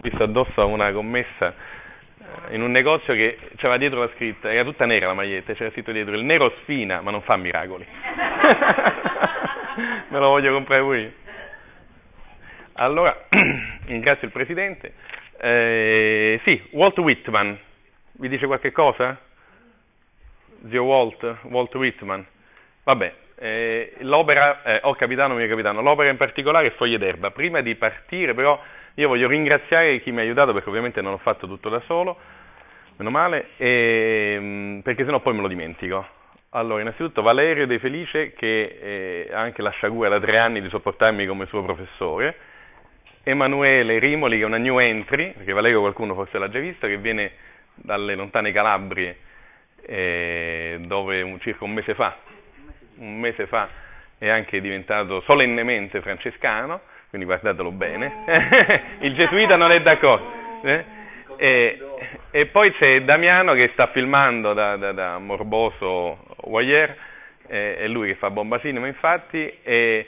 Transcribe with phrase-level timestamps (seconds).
[0.00, 1.54] visto addosso a una commessa
[2.18, 5.70] eh, in un negozio che c'era dietro la scritta, era tutta nera la maglietta, c'era
[5.70, 7.86] scritto dietro il nero sfina, ma non fa miracoli.
[10.08, 11.14] Me lo voglio comprare pure.
[12.74, 13.26] Allora,
[13.86, 14.94] ringrazio il Presidente.
[15.38, 17.58] Eh, sì, Walt Whitman,
[18.12, 19.18] vi dice qualche cosa?
[20.68, 22.26] Zio Walt, Walt Whitman.
[22.84, 27.30] Vabbè, eh, l'opera, eh, oh capitano, mio capitano, l'opera in particolare è Foglie d'erba.
[27.30, 28.60] Prima di partire però
[28.94, 32.16] io voglio ringraziare chi mi ha aiutato perché ovviamente non ho fatto tutto da solo,
[32.96, 36.06] meno male, e, mm, perché sennò poi me lo dimentico.
[36.50, 38.78] Allora, innanzitutto Valerio De Felice che
[39.28, 42.36] eh, ha anche la sciagura da tre anni di sopportarmi come suo professore,
[43.22, 46.96] Emanuele Rimoli che è una new entry, perché Valerio qualcuno forse l'ha già visto, che
[46.96, 47.32] viene
[47.74, 49.16] dalle lontane Calabrie
[49.82, 52.16] eh, dove un, circa un mese fa
[53.00, 53.68] un mese fa
[54.18, 58.12] è anche diventato solennemente francescano, quindi guardatelo bene,
[59.00, 60.38] il gesuita non è d'accordo.
[60.62, 60.84] Eh?
[61.36, 61.78] E,
[62.30, 66.96] e, poi c'è Damiano che sta filmando da, da, da morboso Wire,
[67.48, 70.06] eh, è lui che fa bomba cinema infatti, e,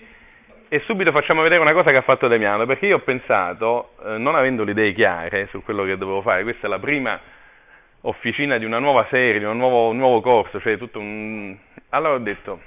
[0.68, 4.18] e, subito facciamo vedere una cosa che ha fatto Damiano, perché io ho pensato, eh,
[4.18, 7.18] non avendo le idee chiare su quello che dovevo fare, questa è la prima
[8.02, 11.56] officina di una nuova serie, di un nuovo, un nuovo corso, cioè tutto un...
[11.90, 12.60] Allora ho detto,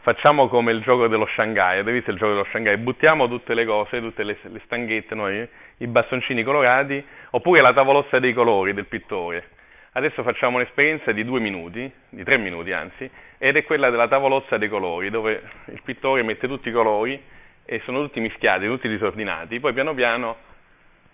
[0.00, 2.76] facciamo come il gioco dello Shanghai, avete visto il gioco dello Shanghai?
[2.78, 5.46] Buttiamo tutte le cose, tutte le, le stanghette, noi,
[5.78, 9.48] i bastoncini colorati, oppure la tavolozza dei colori del pittore.
[9.92, 14.56] Adesso facciamo un'esperienza di due minuti, di tre minuti anzi, ed è quella della tavolozza
[14.56, 17.20] dei colori, dove il pittore mette tutti i colori
[17.64, 20.36] e sono tutti mischiati, tutti disordinati, poi piano piano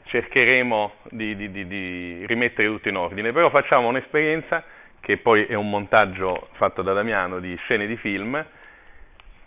[0.04, 4.62] cercheremo di, di, di, di rimettere tutto in ordine, però facciamo un'esperienza
[5.00, 8.44] che poi è un montaggio fatto da Damiano di scene di film,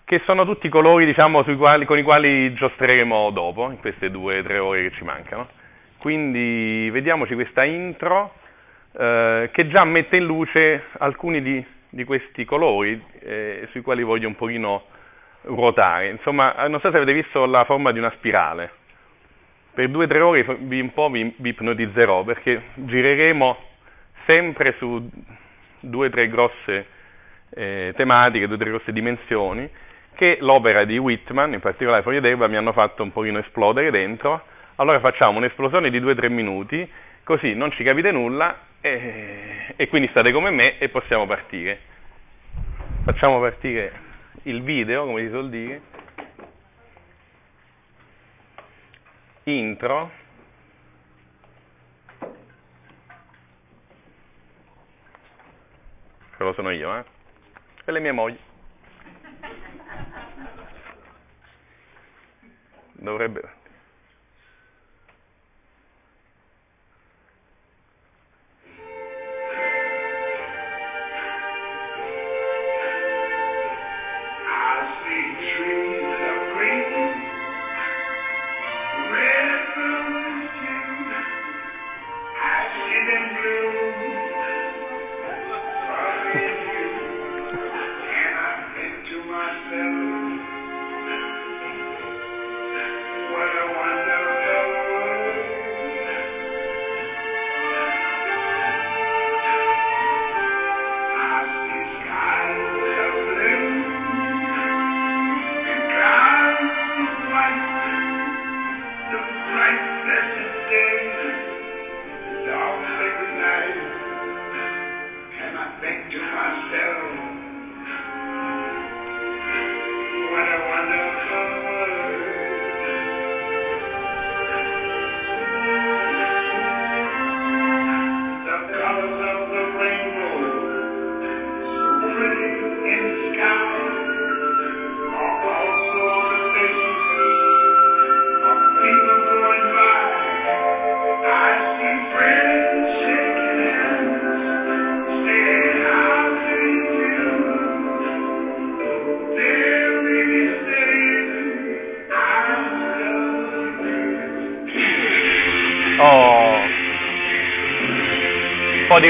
[0.09, 4.39] che sono tutti i colori diciamo, quali, con i quali giostreremo dopo, in queste due
[4.39, 5.47] o tre ore che ci mancano.
[5.99, 8.33] Quindi vediamoci questa intro
[8.97, 14.27] eh, che già mette in luce alcuni di, di questi colori eh, sui quali voglio
[14.27, 14.86] un pochino
[15.43, 16.09] ruotare.
[16.09, 18.71] Insomma, non so se avete visto la forma di una spirale.
[19.76, 23.58] Per due o tre ore vi, un po' vi, vi ipnotizzerò perché gireremo
[24.26, 25.08] sempre su
[25.81, 26.87] due o tre grosse
[27.52, 29.70] eh, tematiche, due o tre grosse dimensioni
[30.19, 34.43] che l'opera di Whitman, in particolare Foglie d'Erba, mi hanno fatto un pochino esplodere dentro.
[34.75, 36.91] Allora facciamo un'esplosione di 2-3 minuti,
[37.23, 41.79] così non ci capite nulla e, e quindi state come me e possiamo partire.
[43.05, 43.93] Facciamo partire
[44.43, 45.81] il video, come si suol dire.
[49.43, 50.11] Intro.
[56.35, 57.03] Quello sono io, eh?
[57.85, 58.47] E le mie mogli.
[63.02, 63.42] Dovrebbe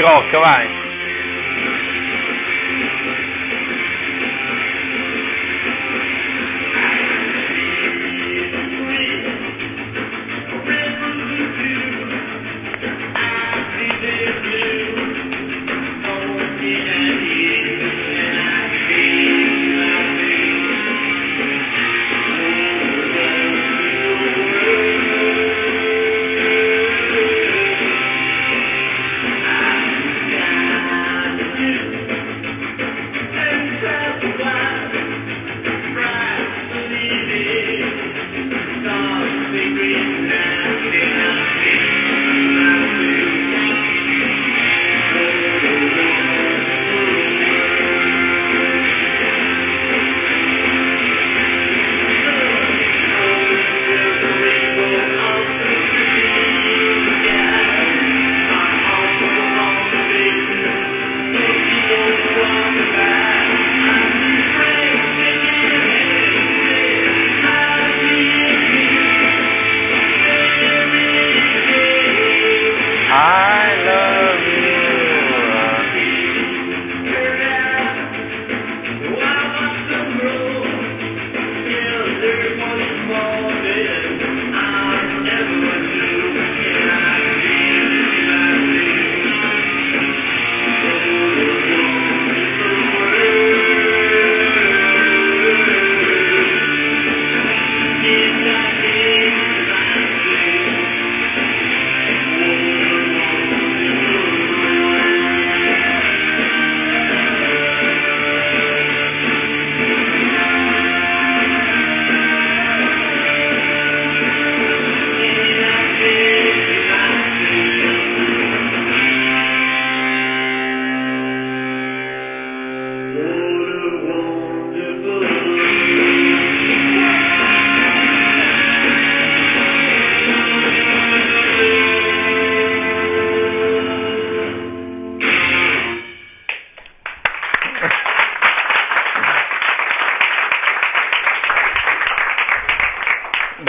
[0.02, 0.69] rock, vai.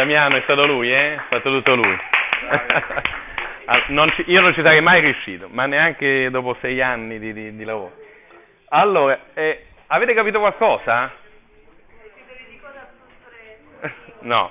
[0.01, 1.13] Damiano è stato lui, eh?
[1.13, 1.95] Ha fatto tutto lui.
[3.89, 7.55] non ci, io non ci sarei mai riuscito, ma neanche dopo sei anni di, di,
[7.55, 7.91] di lavoro.
[8.69, 11.11] Allora, eh, avete capito qualcosa?
[14.21, 14.49] No.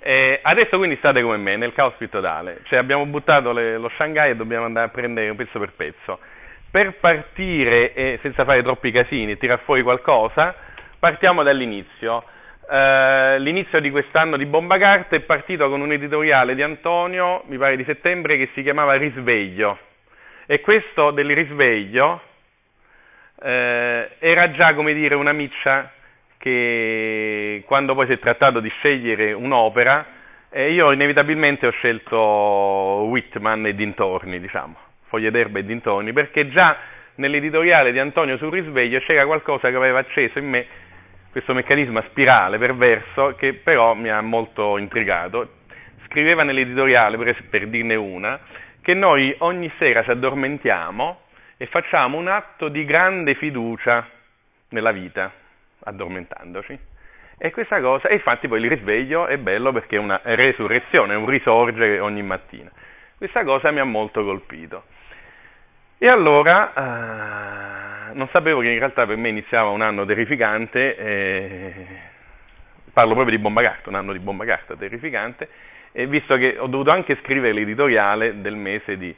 [0.00, 2.60] Eh, adesso quindi state come me, nel caos totale.
[2.64, 6.18] Cioè abbiamo buttato le, lo Shanghai e dobbiamo andare a prendere pezzo per pezzo.
[6.70, 10.54] Per partire e senza fare troppi casini, tirar fuori qualcosa,
[10.98, 12.22] partiamo dall'inizio.
[12.70, 17.58] Uh, l'inizio di quest'anno di Bomba Carta è partito con un editoriale di Antonio, mi
[17.58, 19.76] pare di settembre, che si chiamava Risveglio.
[20.46, 22.20] E questo del risveglio
[23.34, 25.90] uh, era già, come dire, una miccia
[26.38, 30.06] che quando poi si è trattato di scegliere un'opera,
[30.50, 32.18] eh, io inevitabilmente ho scelto
[33.08, 34.76] Whitman e dintorni, diciamo,
[35.08, 36.76] Foglie d'erba e dintorni, perché già
[37.16, 40.66] nell'editoriale di Antonio sul risveglio c'era qualcosa che aveva acceso in me
[41.30, 45.58] questo meccanismo a spirale perverso che però mi ha molto intrigato.
[46.06, 48.40] Scriveva nell'editoriale, per, per dirne una,
[48.82, 51.20] che noi ogni sera ci addormentiamo
[51.56, 54.08] e facciamo un atto di grande fiducia
[54.70, 55.30] nella vita,
[55.84, 56.78] addormentandoci.
[57.38, 61.26] E questa cosa, e infatti poi il risveglio è bello perché è una resurrezione, un
[61.26, 62.70] risorgere ogni mattina.
[63.16, 64.84] Questa cosa mi ha molto colpito.
[65.96, 71.86] E allora eh, non sapevo che in realtà per me iniziava un anno terrificante, eh,
[72.92, 75.48] parlo proprio di bomba carta, un anno di bomba carta terrificante,
[75.92, 79.14] e visto che ho dovuto anche scrivere l'editoriale del mese di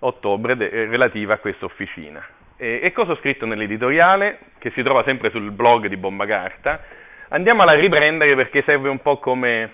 [0.00, 2.24] ottobre de, relativa a questa officina.
[2.56, 6.80] E, e, cosa ho scritto nell'editoriale, che si trova sempre sul blog di Bomba Carta?
[7.28, 9.70] Andiamola a riprendere perché serve un po' come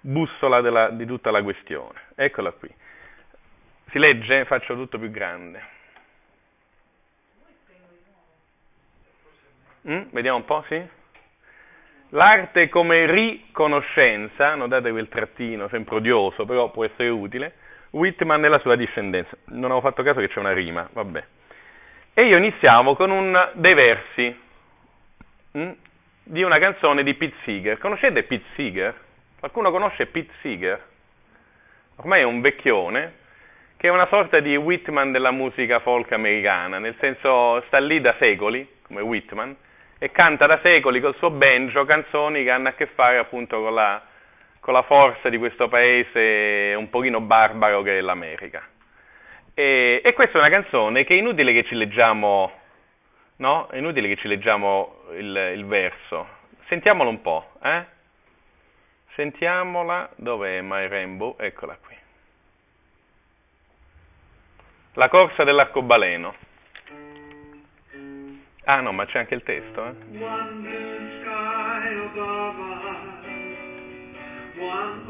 [0.00, 2.00] bussola della, di tutta la questione.
[2.14, 2.72] Eccola qui.
[3.90, 4.44] Si legge?
[4.46, 5.74] Faccio tutto più grande.
[9.88, 10.02] Mm?
[10.10, 10.82] Vediamo un po', sì?
[12.10, 17.54] L'arte come riconoscenza, notate quel trattino sempre odioso, però può essere utile,
[17.90, 19.36] Whitman e la sua discendenza.
[19.46, 21.24] Non avevo fatto caso che c'è una rima, vabbè.
[22.14, 24.40] E io iniziamo con un, dei versi
[25.58, 25.70] mm,
[26.22, 27.78] di una canzone di Pete Seeger.
[27.78, 28.94] Conoscete Pete Seeger?
[29.38, 30.82] Qualcuno conosce Pete Seeger?
[31.96, 33.14] Ormai è un vecchione,
[33.76, 38.14] che è una sorta di Whitman della musica folk americana, nel senso sta lì da
[38.18, 39.56] secoli, come Whitman,
[39.98, 43.74] e canta da secoli col suo banjo canzoni che hanno a che fare appunto con
[43.74, 44.02] la,
[44.60, 48.62] con la forza di questo paese un pochino barbaro che è l'America.
[49.54, 52.52] E, e, questa è una canzone che è inutile che ci leggiamo,
[53.36, 53.68] no?
[53.68, 56.28] È inutile che ci leggiamo il, il verso.
[56.66, 57.84] Sentiamolo un po', eh?
[59.14, 61.36] Sentiamola, dov'è My Rainbow?
[61.38, 61.96] Eccola qui.
[64.92, 66.34] La corsa dell'arcobaleno.
[68.68, 69.94] Ah no, ma c'è anche il testo, eh?
[74.58, 75.04] One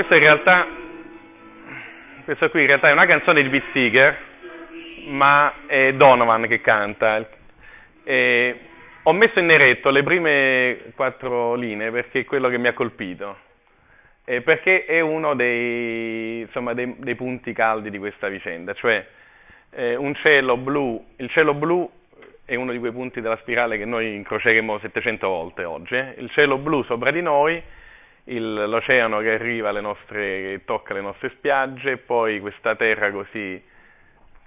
[0.00, 0.66] Questo in realtà,
[2.24, 4.16] questo qui in realtà è una canzone di Pete Seeger,
[5.08, 7.28] ma è Donovan che canta.
[8.02, 8.60] E
[9.02, 13.36] ho messo in neretto le prime quattro linee perché è quello che mi ha colpito,
[14.24, 19.06] e perché è uno dei, insomma, dei, dei, punti caldi di questa vicenda, cioè
[19.72, 21.90] eh, un cielo blu, il cielo blu
[22.46, 26.14] è uno di quei punti della spirale che noi incroceremo 700 volte oggi, eh?
[26.16, 27.62] il cielo blu sopra di noi
[28.24, 33.62] l'oceano che arriva alle nostre, che tocca le nostre spiagge, poi questa terra così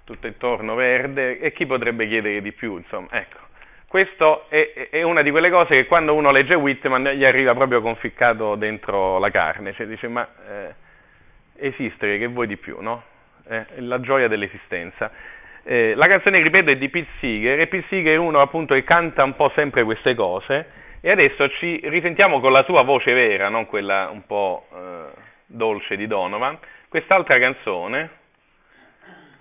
[0.04, 3.38] tutto intorno verde, e chi potrebbe chiedere di più, insomma, ecco.
[3.88, 7.80] Questo è, è, una di quelle cose che quando uno legge Whitman gli arriva proprio
[7.80, 10.74] conficcato dentro la carne, cioè dice ma eh,
[11.68, 13.04] esistere, che vuoi di più, no?
[13.48, 15.12] Eh, la gioia dell'esistenza.
[15.62, 18.82] Eh, la canzone, ripeto, è di Pete Seeger e Pete Seeger è uno appunto che
[18.82, 23.50] canta un po' sempre queste cose e adesso ci risentiamo con la sua voce vera,
[23.50, 25.12] non quella un po' eh,
[25.44, 26.58] dolce di Donovan,
[26.88, 28.10] quest'altra canzone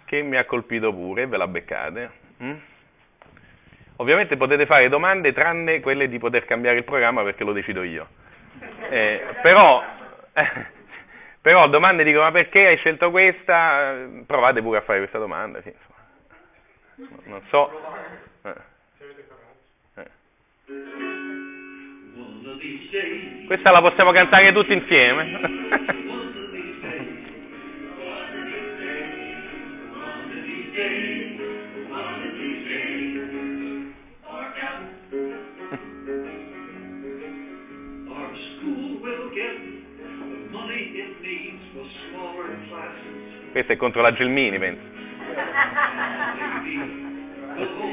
[0.04, 2.12] che mi ha colpito pure, ve la beccate.
[2.44, 2.56] Mm?
[3.96, 8.08] Ovviamente potete fare domande tranne quelle di poter cambiare il programma perché lo decido io.
[8.90, 9.86] Eh, però,
[10.34, 10.66] eh,
[11.40, 14.06] però, domande dicono ma perché hai scelto questa?
[14.28, 15.62] Provate pure a fare questa domanda.
[15.62, 15.74] Sì,
[17.24, 17.72] non so.
[18.44, 18.72] Eh.
[23.46, 25.40] Questa la possiamo cantare tutti insieme.
[43.52, 44.82] Questo è contro la Gelmini, penso.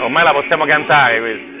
[0.00, 1.58] Ormai la possiamo cantare questa.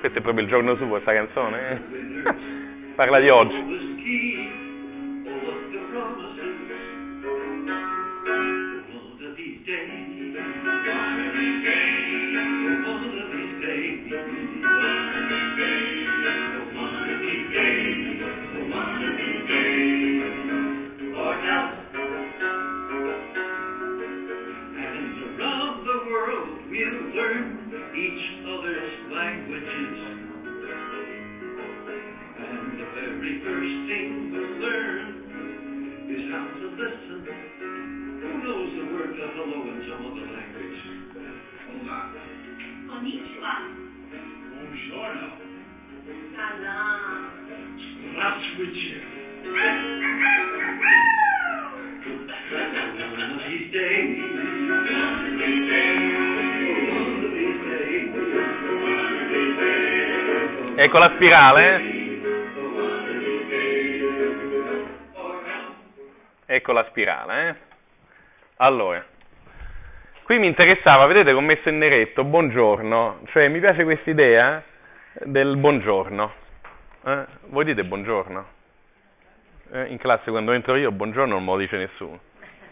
[0.00, 1.82] Questo è proprio il giorno suo, questa canzone.
[2.94, 3.81] Parla di oggi.
[60.82, 61.80] Ecco la spirale.
[66.44, 67.48] Ecco la spirale.
[67.48, 67.54] Eh?
[68.56, 69.04] Allora,
[70.24, 74.60] qui mi interessava, vedete che ho messo in neretto, buongiorno, cioè mi piace questa idea
[75.22, 76.32] del buongiorno.
[77.04, 77.24] Eh?
[77.50, 78.46] Voi dite buongiorno?
[79.74, 79.84] Eh?
[79.86, 82.18] In classe quando entro io buongiorno non me lo dice nessuno.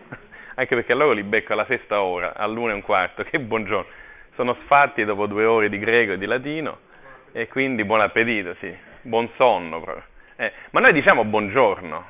[0.56, 3.88] Anche perché loro li becco alla sesta ora, all'una e un quarto, che buongiorno.
[4.35, 6.88] Sono sfatti dopo due ore di greco e di latino
[7.32, 10.04] e quindi buon appetito, sì, buon sonno proprio.
[10.36, 12.04] Eh, ma noi diciamo buongiorno.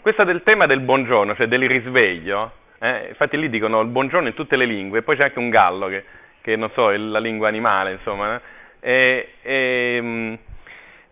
[0.00, 4.34] Questo del tema del buongiorno, cioè del risveglio, eh, infatti lì dicono il buongiorno in
[4.34, 6.04] tutte le lingue, poi c'è anche un gallo che,
[6.42, 8.40] che non so, è la lingua animale, insomma.
[8.80, 9.28] Eh,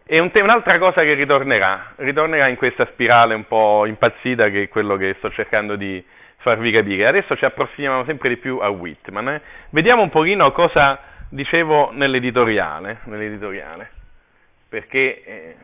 [0.04, 4.64] e un te- un'altra cosa che ritornerà, ritornerà in questa spirale un po' impazzita che
[4.64, 6.04] è quello che sto cercando di
[6.38, 7.06] farvi capire.
[7.06, 9.28] Adesso ci approssimiamo sempre di più a Whitman.
[9.28, 9.40] Eh?
[9.70, 11.00] Vediamo un pochino cosa
[11.32, 13.90] dicevo nell'editoriale, nell'editoriale
[14.68, 15.56] perché eh,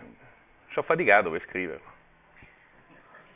[0.70, 1.92] ci ho faticato per scriverlo,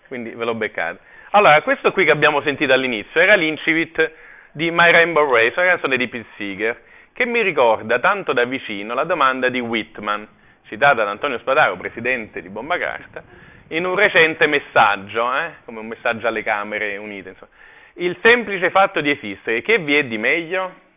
[0.06, 0.98] quindi ve l'ho beccato.
[1.30, 4.12] Allora, questo qui che abbiamo sentito all'inizio era l'incipit
[4.52, 8.94] di My Rainbow Race, una canzone di Pete Seeger, che mi ricorda tanto da vicino
[8.94, 10.26] la domanda di Whitman,
[10.66, 13.22] citata da Antonio Spadaro, presidente di Bomba Carta,
[13.68, 17.30] in un recente messaggio, eh, come un messaggio alle Camere Unite.
[17.30, 17.50] Insomma.
[17.94, 20.90] Il semplice fatto di esistere, che vi è di meglio?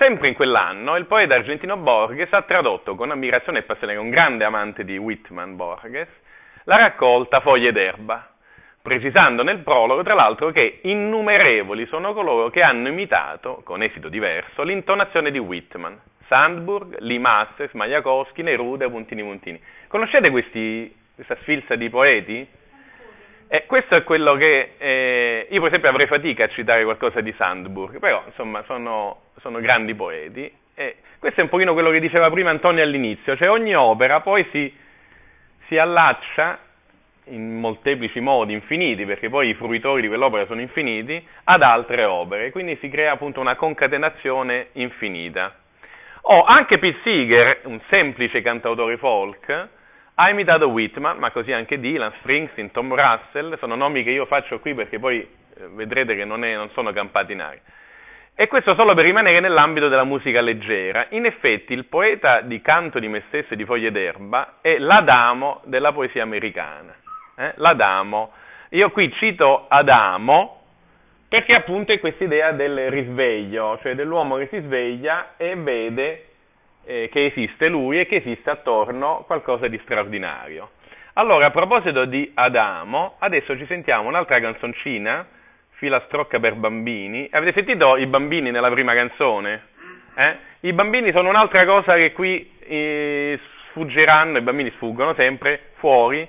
[0.00, 4.46] Sempre in quell'anno il poeta argentino Borges ha tradotto con ammirazione e passione, un grande
[4.46, 6.08] amante di Whitman Borges,
[6.64, 8.30] la raccolta Foglie d'erba,
[8.80, 14.62] precisando nel prologo, tra l'altro, che innumerevoli sono coloro che hanno imitato, con esito diverso,
[14.62, 16.00] l'intonazione di Whitman.
[16.28, 19.60] Sandburg, Lee Masters, Majakowski, Neruda, Puntini Puntini.
[19.86, 22.48] Conoscete questi, questa sfilza di poeti?
[23.52, 27.34] Eh, questo è quello che eh, io, per esempio, avrei fatica a citare qualcosa di
[27.36, 30.48] Sandburg, però insomma sono, sono grandi poeti.
[30.72, 34.46] E questo è un pochino quello che diceva prima Antonio all'inizio, cioè ogni opera poi
[34.52, 34.72] si,
[35.66, 36.60] si allaccia
[37.24, 42.52] in molteplici modi, infiniti, perché poi i fruitori di quell'opera sono infiniti, ad altre opere,
[42.52, 45.56] quindi si crea appunto una concatenazione infinita.
[46.22, 49.68] O anche Pete Seeger, un semplice cantautore folk,
[50.20, 54.60] ha imitato Whitman, ma così anche Dylan, Springsteen, Tom Russell, sono nomi che io faccio
[54.60, 57.62] qui perché poi eh, vedrete che non, è, non sono campati in aria.
[58.34, 61.06] E questo solo per rimanere nell'ambito della musica leggera.
[61.10, 65.62] In effetti il poeta di Canto di me stesso e di Foglie d'erba è l'Adamo
[65.64, 66.94] della poesia americana
[67.40, 67.52] eh?
[67.56, 68.32] l'Adamo.
[68.70, 70.58] Io qui cito Adamo
[71.28, 76.29] perché appunto è questa idea del risveglio, cioè dell'uomo che si sveglia e vede
[76.84, 80.70] eh, che esiste lui e che esiste attorno qualcosa di straordinario.
[81.14, 85.26] Allora, a proposito di Adamo, adesso ci sentiamo un'altra canzoncina,
[85.72, 87.28] Filastrocca per bambini.
[87.30, 89.68] Avete sentito i bambini nella prima canzone?
[90.14, 90.36] Eh?
[90.60, 93.38] I bambini sono un'altra cosa che qui eh,
[93.68, 96.28] sfuggeranno, i bambini sfuggono sempre fuori,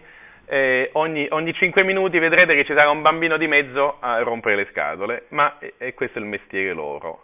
[0.51, 4.57] eh, ogni, ogni 5 minuti vedrete che ci sarà un bambino di mezzo a rompere
[4.57, 7.23] le scatole, ma eh, questo è il mestiere loro.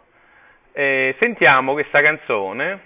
[0.72, 2.80] Eh, sentiamo questa canzone,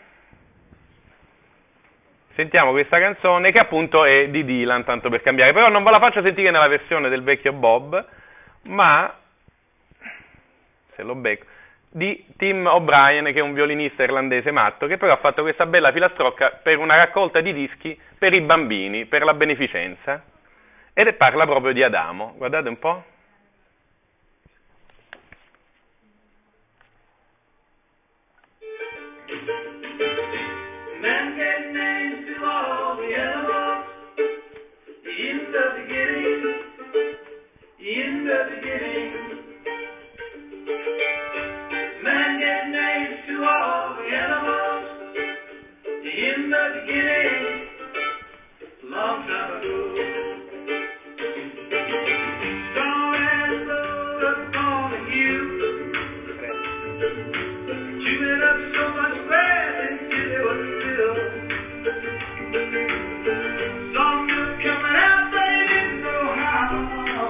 [2.35, 5.99] sentiamo questa canzone che appunto è di Dylan, tanto per cambiare, però non ve la
[5.99, 8.07] faccio sentire nella versione del vecchio Bob,
[8.64, 9.14] ma,
[10.95, 11.47] se lo becco,
[11.90, 15.92] di Tim O'Brien, che è un violinista irlandese matto, che però ha fatto questa bella
[15.92, 20.23] filastrocca per una raccolta di dischi per i bambini, per la beneficenza.
[20.95, 22.35] Ed parla proprio di Adamo.
[22.37, 23.05] Guardate un po'.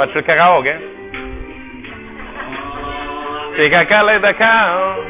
[0.03, 0.92] Faccio il karaoke?
[3.63, 5.02] Take a color da cow.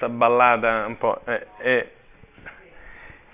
[0.00, 1.20] Questa ballata un po'.
[1.26, 1.90] Eh, eh,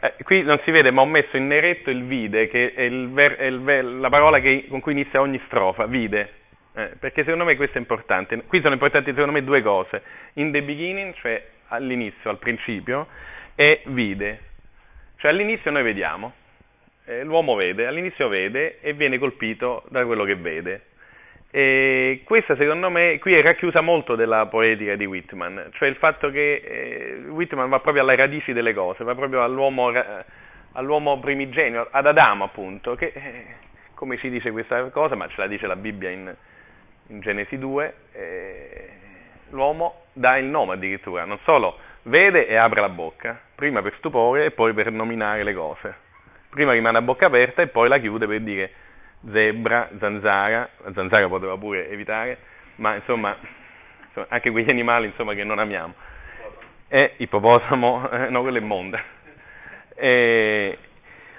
[0.01, 3.09] eh, qui non si vede, ma ho messo in neretto il vide, che è, il
[3.11, 6.33] ver, è il ver, la parola che, con cui inizia ogni strofa, vide.
[6.75, 8.37] Eh, perché secondo me questo è importante.
[8.45, 10.03] Qui sono importanti secondo me due cose.
[10.35, 13.07] In the beginning, cioè all'inizio, al principio,
[13.55, 14.41] e vide.
[15.19, 16.35] Cioè all'inizio noi vediamo,
[17.07, 20.83] eh, l'uomo vede, all'inizio vede e viene colpito da quello che vede.
[21.51, 26.31] E questa secondo me qui è racchiusa molto della poetica di Whitman, cioè il fatto
[26.31, 29.93] che eh, Whitman va proprio alle radici delle cose, va proprio all'uomo,
[30.73, 33.45] all'uomo primigenio, ad Adamo appunto, che eh,
[33.95, 36.35] come ci dice questa cosa, ma ce la dice la Bibbia in,
[37.09, 38.89] in Genesi 2, eh,
[39.51, 44.47] l'uomo dà il nome addirittura, non solo vede e apre la bocca, prima per stupore
[44.47, 45.95] e poi per nominare le cose.
[46.51, 48.71] Prima rimane a bocca aperta e poi la chiude per dire
[49.31, 52.39] zebra, zanzara, la zanzara poteva pure evitare,
[52.77, 53.37] ma insomma,
[54.07, 55.95] insomma anche quegli animali insomma, che non amiamo.
[56.89, 59.03] E ippopotamo, eh, no, quello è monda.
[59.95, 60.79] E,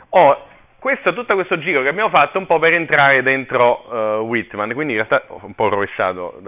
[0.10, 0.46] oh,
[0.80, 4.94] questo, tutto questo giro che abbiamo fatto un po' per entrare dentro uh, Whitman, quindi
[4.94, 6.42] in realtà ho un po' rovesciato,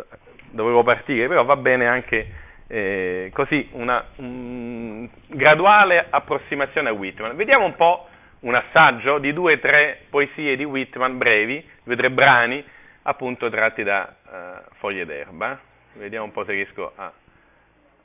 [0.52, 2.28] dovevo partire, però va bene anche
[2.67, 7.36] eh, così una um, graduale approssimazione a Whitman.
[7.36, 8.09] Vediamo un po'
[8.41, 12.63] un assaggio di due o tre poesie di Whitman brevi, due o tre brani,
[13.04, 15.60] appunto tratti da uh, Foglie d'erba.
[15.93, 17.12] Vediamo un po' se riesco a,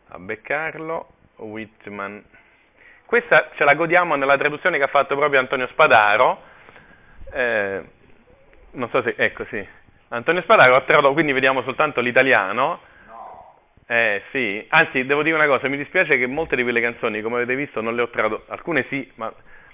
[0.09, 1.09] a beccarlo.
[1.37, 2.23] Whitman.
[3.07, 6.41] Questa ce la godiamo nella traduzione che ha fatto proprio Antonio Spadaro.
[7.33, 7.83] Eh,
[8.73, 9.67] non so se, ecco sì.
[10.09, 12.81] Antonio Spadaro ha tradotto, quindi vediamo soltanto l'italiano.
[13.87, 17.37] Eh sì, anzi devo dire una cosa, mi dispiace che molte di quelle canzoni, come
[17.37, 19.31] avete visto, non le ho tradotte, alcune sì, ma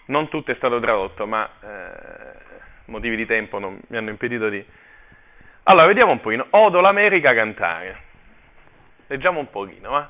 [0.07, 2.39] non tutto è stato tradotto, ma eh,
[2.87, 4.65] motivi di tempo non, mi hanno impedito di...
[5.65, 6.47] Allora, vediamo un pochino.
[6.51, 8.09] Odo l'America cantare.
[9.07, 10.09] Leggiamo un pochino, va?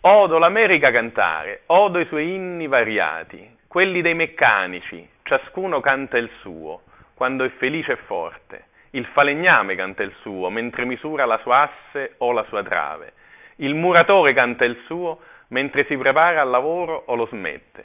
[0.00, 6.82] Odo l'America cantare, odo i suoi inni variati, quelli dei meccanici, ciascuno canta il suo,
[7.14, 8.66] quando è felice e forte.
[8.90, 13.12] Il falegname canta il suo, mentre misura la sua asse o la sua trave.
[13.56, 15.18] Il muratore canta il suo,
[15.48, 17.84] mentre si prepara al lavoro o lo smette.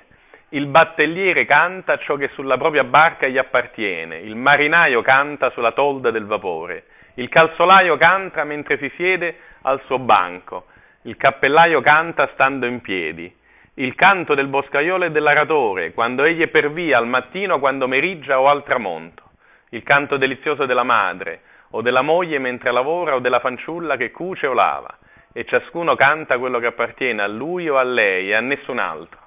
[0.53, 6.11] Il battelliere canta ciò che sulla propria barca gli appartiene, il marinaio canta sulla tolda
[6.11, 6.83] del vapore,
[7.15, 10.65] il calzolaio canta mentre si siede al suo banco,
[11.03, 13.35] il cappellaio canta stando in piedi,
[13.75, 18.39] il canto del boscaiolo e dell'aratore, quando egli è per via al mattino, quando meriggia
[18.39, 19.23] o al tramonto,
[19.69, 24.45] il canto delizioso della madre, o della moglie mentre lavora, o della fanciulla che cuce
[24.45, 24.99] o lava,
[25.33, 29.21] e ciascuno canta quello che appartiene a lui o a lei e a nessun altro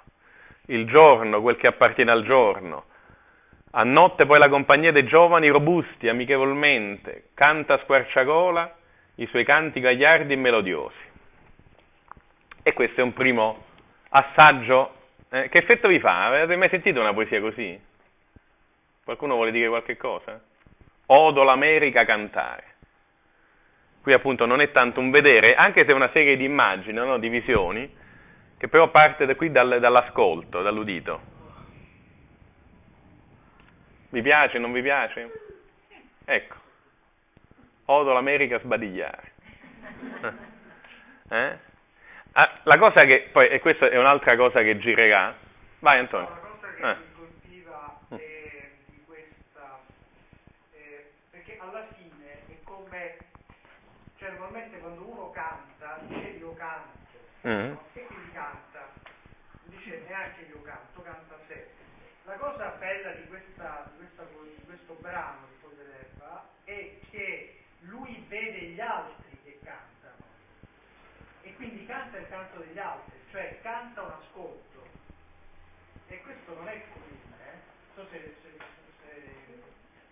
[0.67, 2.85] il giorno, quel che appartiene al giorno.
[3.73, 8.75] A notte poi la compagnia dei giovani robusti, amichevolmente, canta a squarciagola
[9.17, 11.05] i suoi canti gagliardi e melodiosi.
[12.63, 13.65] E questo è un primo
[14.11, 14.95] assaggio.
[15.31, 16.27] Eh, che effetto vi fa?
[16.27, 17.79] Avete mai sentito una poesia così?
[19.05, 20.41] Qualcuno vuole dire qualche cosa?
[21.07, 22.65] odo l'America cantare.
[24.03, 27.19] Qui appunto non è tanto un vedere, anche se è una serie di immagini, no?
[27.19, 27.93] di visioni,
[28.59, 31.35] che però parte da qui dal, dall'ascolto, dall'udito.
[34.11, 35.31] Vi piace, non vi piace?
[36.25, 36.57] Ecco,
[37.87, 39.33] odo l'America sbadigliare.
[41.29, 41.59] Eh?
[42.33, 45.35] Ah, la cosa che, poi, e questa è un'altra cosa che girerà,
[45.81, 46.29] vai Antonio.
[46.29, 46.95] La cosa che eh.
[46.95, 49.81] mi colpiva è di questa,
[50.73, 53.17] eh, perché alla fine è come,
[54.19, 57.73] cioè normalmente quando uno canta, dice io canto, mm.
[57.95, 58.89] e quindi canta,
[59.65, 61.69] dice neanche io canto, canta sé.
[62.27, 68.25] La cosa bella di, questa, di, questa, di questo brano di Podereva è che lui
[68.29, 69.27] vede gli altri
[71.57, 74.85] quindi canta il canto degli altri, cioè canta un ascolto.
[76.07, 77.59] E questo non è comune, eh?
[77.95, 78.59] so se, se,
[79.01, 79.63] se,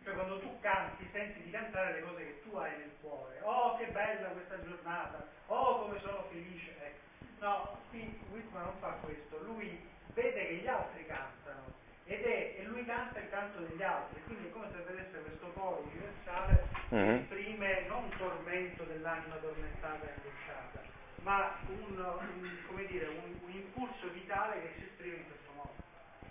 [0.03, 3.39] cioè quando tu canti senti di cantare le cose che tu hai nel cuore.
[3.43, 6.75] Oh che bella questa giornata, oh come sono felice.
[6.83, 7.45] Ecco.
[7.45, 9.79] No, qui Whitman non fa questo, lui
[10.15, 11.73] vede che gli altri cantano
[12.07, 15.51] ed è, e lui canta il canto degli altri, quindi è come se vedesse questo
[15.55, 17.17] coro universale che mm-hmm.
[17.17, 20.81] esprime non un tormento dell'anima addormentata e angosciata,
[21.23, 25.73] ma un, un, dire, un, un, impulso vitale che si esprime in questo modo.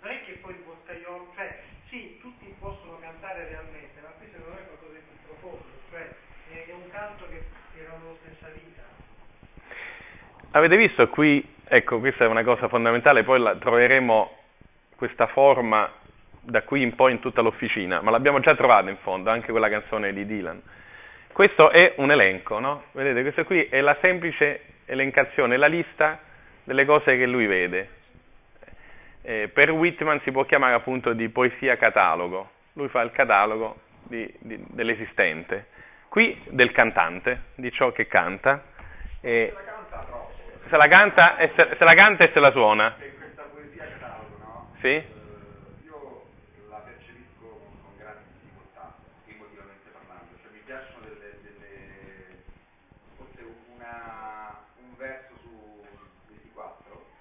[0.00, 1.58] Non è che poi il boscaiolo, cioè
[1.88, 6.14] sì, tutti possono cantare realmente, ma qui secondo me è qualcosa di più profondo, cioè
[6.50, 7.42] è, un canto che
[7.76, 8.82] era la stessa vita.
[10.52, 14.42] Avete visto qui, ecco, questa è una cosa fondamentale, poi la, troveremo
[14.96, 15.90] questa forma
[16.40, 19.68] da qui in poi in tutta l'officina, ma l'abbiamo già trovata in fondo, anche quella
[19.68, 20.60] canzone di Dylan.
[21.32, 22.84] Questo è un elenco, no?
[22.92, 26.20] Vedete, questo qui è la semplice elencazione, la lista
[26.62, 27.88] delle cose che lui vede.
[29.22, 34.32] Eh, per Whitman si può chiamare appunto di poesia catalogo, lui fa il catalogo di,
[34.38, 35.68] di, dell'esistente,
[36.08, 38.62] qui del cantante, di ciò che canta,
[39.20, 39.54] e
[40.68, 42.94] se la canta e se, se, la canta e se la suona.
[44.84, 45.14] Questa poesia catalogo, no?
[45.14, 45.22] Sì?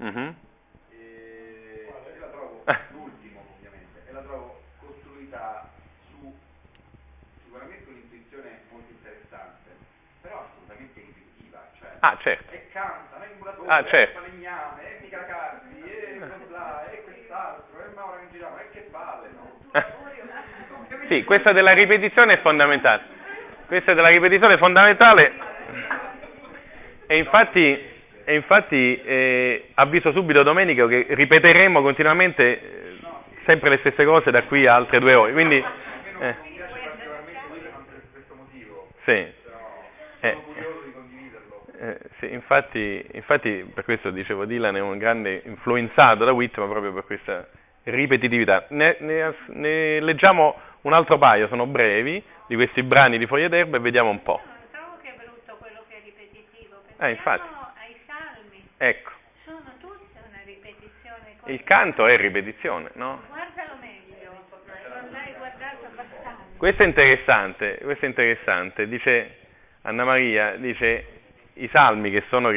[0.04, 0.36] Uh-huh.
[0.90, 2.78] E io la trovo, eh.
[2.92, 5.70] l'ultimo ovviamente, e la trovo costruita
[6.10, 6.36] su
[7.44, 9.70] sicuramente un'intuizione molto interessante,
[10.20, 12.52] però assolutamente intuitiva, cioè ah, certo.
[12.52, 14.20] e cantano, e muratore, ah, certo.
[14.20, 18.88] e falegname, e Mica Cardi, e là, e quest'altro, e Maura che girava, e che
[18.92, 21.06] palle, no?
[21.08, 23.12] sì, questa della ripetizione è fondamentale.
[23.66, 25.34] Questa della ripetizione è fondamentale
[27.08, 27.92] e infatti
[28.26, 32.98] e infatti eh, avviso subito Domenico che ripeteremo continuamente eh,
[33.46, 35.34] sempre le stesse cose da qui a altre due ore.
[35.34, 35.66] Quindi,
[36.20, 36.36] eh.
[39.04, 39.42] Sì.
[40.22, 40.38] Eh,
[41.84, 46.94] eh, sì, infatti, infatti, per questo dicevo Dylan è un grande influenzato da Whitman proprio
[46.94, 47.46] per questa
[47.84, 48.68] ripetitività.
[48.70, 53.76] Ne, ne, ne, leggiamo un altro paio, sono brevi, di questi brani di Foglie d'Erba
[53.76, 54.40] e vediamo un po'.
[54.72, 56.84] Trovo che è brutto quello che è ripetitivo.
[57.00, 57.48] Eh, infatti.
[58.78, 59.12] Ecco.
[59.44, 61.36] Sono tutte una ripetizione.
[61.48, 63.24] Il canto è ripetizione, no?
[63.28, 66.46] Guardalo meglio, non l'hai guardato abbastanza.
[66.56, 68.88] Questo è interessante, questo è interessante.
[68.88, 69.38] Dice
[69.82, 71.13] Anna Maria, dice
[71.56, 72.52] i salmi che sono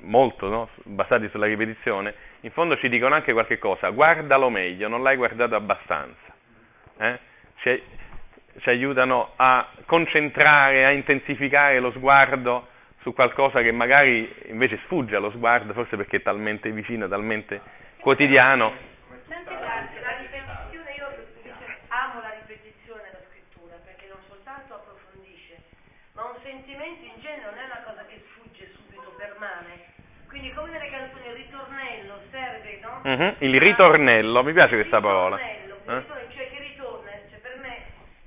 [0.00, 0.68] molto no?
[0.84, 5.54] basati sulla ripetizione, in fondo ci dicono anche qualche cosa, guardalo meglio, non l'hai guardato
[5.54, 6.34] abbastanza.
[6.98, 7.18] Eh?
[7.56, 7.82] Ci,
[8.60, 12.68] ci aiutano a concentrare, a intensificare lo sguardo
[13.00, 17.60] su qualcosa che magari invece sfugge allo sguardo, forse perché è talmente vicino, talmente
[18.00, 18.72] quotidiano.
[19.28, 21.06] Senti, la ripetizione, io
[21.88, 25.54] amo la ripetizione della scrittura perché non soltanto approfondisce,
[26.14, 29.94] ma un sentimento in genere non è una cosa che sfugge subito, permane.
[30.26, 32.22] Quindi come nelle canzoni il ritornello
[33.06, 33.16] no?
[33.16, 35.38] Mm-hmm, il ritornello, mi piace questa parola.
[35.38, 35.64] Eh?
[36.34, 37.82] cioè che ritorna, cioè per me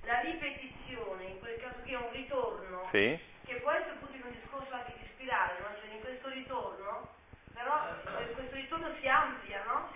[0.05, 2.87] la ripetizione, in quel caso qui è un ritorno.
[2.91, 3.27] Sì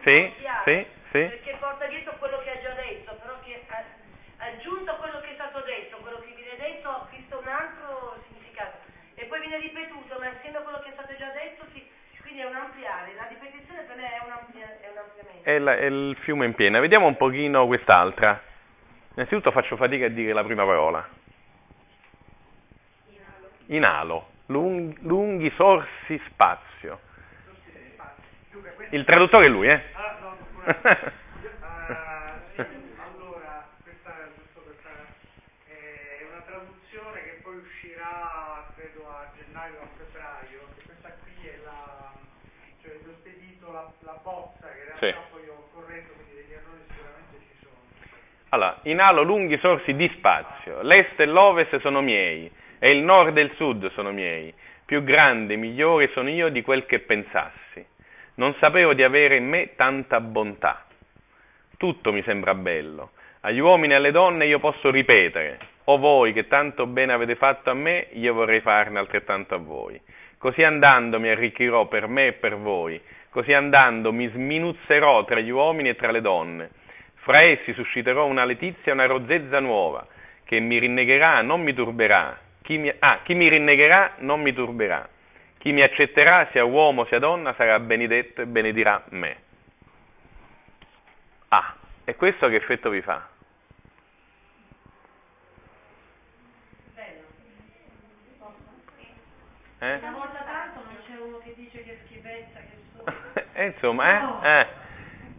[0.03, 0.33] Sì,
[0.65, 1.19] sì, sì.
[1.31, 3.83] Perché porta dietro quello che ha già detto, però che ha
[4.51, 8.83] aggiunto quello che è stato detto, quello che viene detto acquista un altro significato.
[9.15, 11.87] E poi viene ripetuto, ma a quello che è stato già detto, sì,
[12.33, 15.43] quindi è un ampliare, la ripetizione per me è un, amplia, è un ampliamento.
[15.43, 16.79] È, la, è, il fiume in piena.
[16.79, 18.41] Vediamo un pochino quest'altra.
[19.13, 21.07] Innanzitutto faccio fatica a dire la prima parola.
[23.07, 23.49] Inalo.
[23.67, 24.27] Inalo.
[24.47, 26.99] Lung, lunghi sorsi spazio.
[28.89, 29.81] Il traduttore è lui, eh?
[29.93, 30.35] Ah,
[31.61, 32.33] ah,
[33.05, 34.11] allora, questa
[35.67, 39.81] eh, è una traduzione che poi uscirà, credo, a gennaio
[43.73, 45.13] la, la bozza che in realtà Sì.
[45.31, 47.75] poi ho corretto, quindi degli errori sicuramente ci sono.
[48.49, 53.41] Allora, inalo lunghi sorsi di spazio, l'est e l'ovest sono miei, e il nord e
[53.41, 54.53] il sud sono miei.
[54.86, 57.86] Più grande, migliore sono io di quel che pensassi.
[58.36, 60.86] Non sapevo di avere in me tanta bontà.
[61.77, 63.12] Tutto mi sembra bello.
[63.41, 67.69] Agli uomini e alle donne io posso ripetere, o voi che tanto bene avete fatto
[67.69, 69.99] a me, io vorrei farne altrettanto a voi.
[70.38, 73.01] Così andando mi arricchirò per me e per voi,
[73.33, 76.69] così andando mi sminuzzerò tra gli uomini e tra le donne.
[77.23, 80.05] Fra essi susciterò una letizia e una rozzezza nuova,
[80.45, 82.37] che mi rinnegherà, non mi turberà.
[82.61, 85.09] Chi mi, ah, chi mi rinnegherà non mi turberà.
[85.57, 89.37] Chi mi accetterà, sia uomo sia donna, sarà benedetto e benedirà me.
[91.47, 93.27] Ah, e questo che effetto vi fa?
[96.93, 97.21] Bello.
[99.79, 99.95] Eh?
[99.95, 102.83] Una volta tanto non c'è uno che dice che schifezza, che
[103.53, 103.63] sono.
[103.63, 104.59] Eh, insomma, eh?
[104.59, 104.67] Eh.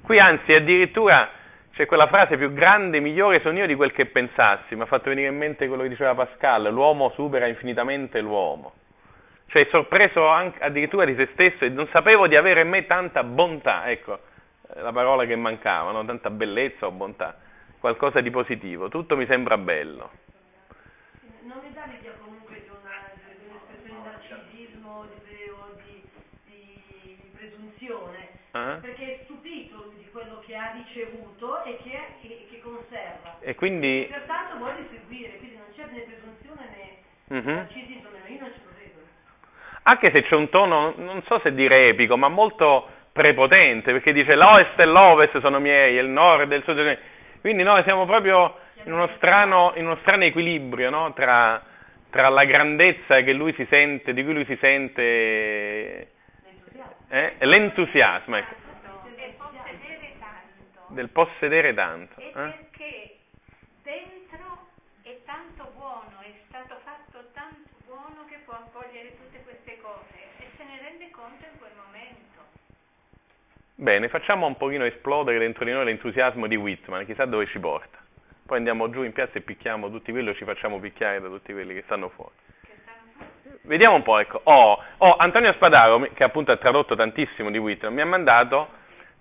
[0.03, 1.31] Qui anzi addirittura
[1.75, 5.09] c'è quella frase più grande, migliore sono io di quel che pensassi, mi ha fatto
[5.09, 8.75] venire in mente quello che diceva Pascal, l'uomo supera infinitamente l'uomo.
[9.47, 13.25] Cioè sorpreso anche, addirittura di se stesso e non sapevo di avere in me tanta
[13.25, 14.19] bontà, ecco,
[14.73, 16.05] eh, la parola che mancava, no?
[16.05, 17.39] tanta bellezza o bontà,
[17.81, 20.11] qualcosa di positivo, tutto mi sembra bello.
[21.43, 25.34] Non mi dà l'idea comunque di un'espressione di narcisismo di
[27.85, 28.79] presunzione, Eh?
[28.81, 33.39] perché è stupito di quello che ha ricevuto e che, che, che conserva.
[33.41, 34.07] E quindi...
[34.09, 36.93] Pertanto vuole seguire, quindi non c'è né presunzione né
[37.41, 37.55] Mhm.
[37.55, 39.01] narcisismo, io non ci lo vedo.
[39.85, 44.35] anche se c'è un tono, non so se dire epico, ma molto prepotente, perché dice
[44.35, 46.99] l'ovest e l'ovest sono miei, e il nord e il sud sono miei.
[47.41, 51.13] Quindi noi siamo proprio in uno strano, in uno strano equilibrio no?
[51.13, 51.63] tra,
[52.11, 56.09] tra la grandezza che lui si sente, di cui lui si sente.
[57.09, 58.55] Eh, l'entusiasmo ecco,
[59.37, 60.95] possedere tanto.
[60.95, 62.21] del possedere tanto.
[62.21, 62.33] E eh?
[62.33, 63.17] perché
[63.83, 64.67] dentro
[65.03, 70.47] è tanto buono, è stato fatto tanto buono che può accogliere tutte queste cose e
[70.57, 72.43] se ne rende conto in quel momento.
[73.77, 77.99] Bene, facciamo un pochino esplodere dentro di noi l'entusiasmo di Whitman, chissà dove ci porta.
[78.47, 81.53] Poi andiamo giù in piazza e picchiamo tutti quelli o ci facciamo picchiare da tutti
[81.53, 82.35] quelli che stanno fuori.
[83.67, 84.41] Vediamo un po', ecco.
[84.45, 88.69] Oh, oh, Antonio Spadaro, che appunto ha tradotto tantissimo di Whitman, mi ha mandato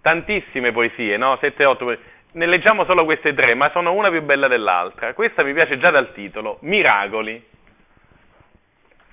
[0.02, 1.36] tantissime poesie, no?
[1.36, 1.98] 7-8
[2.34, 5.14] Ne leggiamo solo queste tre, ma sono una più bella dell'altra.
[5.14, 7.42] Questa mi piace già dal titolo, Miracoli.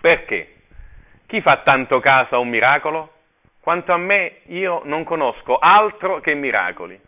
[0.01, 0.55] Perché?
[1.26, 3.12] Chi fa tanto caso a un miracolo?
[3.61, 6.99] Quanto a me, io non conosco altro che miracoli.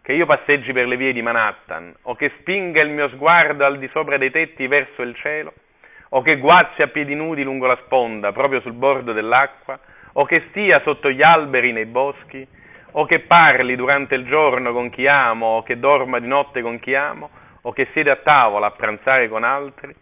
[0.00, 3.78] Che io passeggi per le vie di Manhattan, o che spinga il mio sguardo al
[3.78, 5.52] di sopra dei tetti verso il cielo,
[6.16, 9.78] o che guazzi a piedi nudi lungo la sponda, proprio sul bordo dell'acqua,
[10.12, 12.46] o che stia sotto gli alberi nei boschi,
[12.92, 16.78] o che parli durante il giorno con chi amo, o che dorma di notte con
[16.78, 17.30] chi amo,
[17.62, 19.92] o che siede a tavola a pranzare con altri,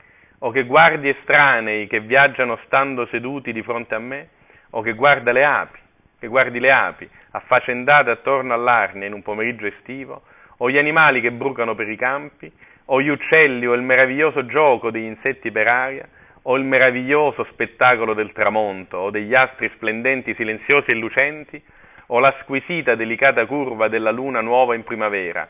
[0.40, 4.28] o che guardi estranei che viaggiano stando seduti di fronte a me,
[4.72, 5.78] o che guarda le api,
[6.20, 10.24] che guardi le api affaccendate attorno all'arnia in un pomeriggio estivo,
[10.58, 12.52] o gli animali che brucano per i campi,
[12.86, 16.08] o gli uccelli, o il meraviglioso gioco degli insetti per aria,
[16.42, 21.62] o il meraviglioso spettacolo del tramonto, o degli astri splendenti, silenziosi e lucenti,
[22.08, 25.48] o la squisita, delicata curva della luna nuova in primavera.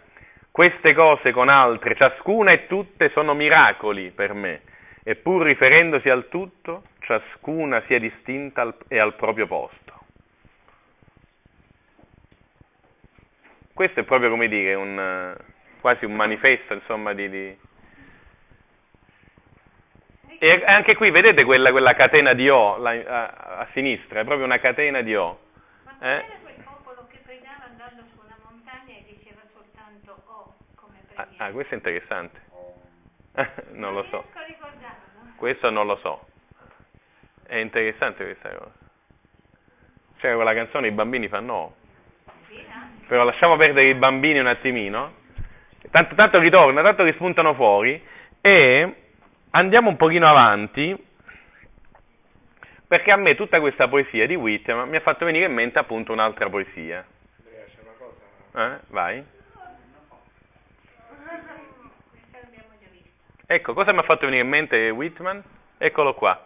[0.50, 4.60] Queste cose con altre, ciascuna e tutte, sono miracoli per me,
[5.02, 9.80] e pur riferendosi al tutto, ciascuna sia distinta al- e al proprio posto.
[13.72, 15.34] Questo è proprio come dire, un,
[15.82, 17.28] quasi un manifesto, insomma, di...
[17.28, 17.58] di...
[20.38, 24.46] E anche qui, vedete quella, quella catena di O là, a, a sinistra, è proprio
[24.46, 25.38] una catena di O.
[25.84, 26.20] Ma Eh?
[26.22, 30.20] c'era quel popolo che pregava andando su una montagna diceva soltanto
[30.74, 31.44] come Ah, preghiera.
[31.44, 32.40] ah, questo è interessante.
[33.72, 34.24] non lo so.
[35.36, 36.26] Questo non lo so.
[37.46, 38.72] È interessante questa cosa.
[40.18, 41.74] C'era quella canzone I bambini fanno O.
[43.06, 45.20] Però lasciamo perdere i bambini un attimino.
[45.90, 48.00] Tanto, tanto ritorna, tanto che spuntano fuori.
[48.40, 48.94] E
[49.50, 51.10] andiamo un pochino avanti.
[52.86, 56.12] Perché a me tutta questa poesia di Whitman mi ha fatto venire in mente appunto
[56.12, 57.04] un'altra poesia.
[58.54, 58.78] Eh?
[58.88, 59.24] Vai.
[63.46, 65.42] Ecco, cosa mi ha fatto venire in mente Whitman?
[65.78, 66.42] Eccolo qua.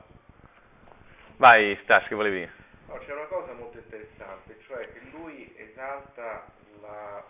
[1.36, 2.48] Vai, Stas, che volevi?
[2.88, 6.46] No, c'è una cosa molto interessante, cioè che lui esalta
[6.80, 7.22] la-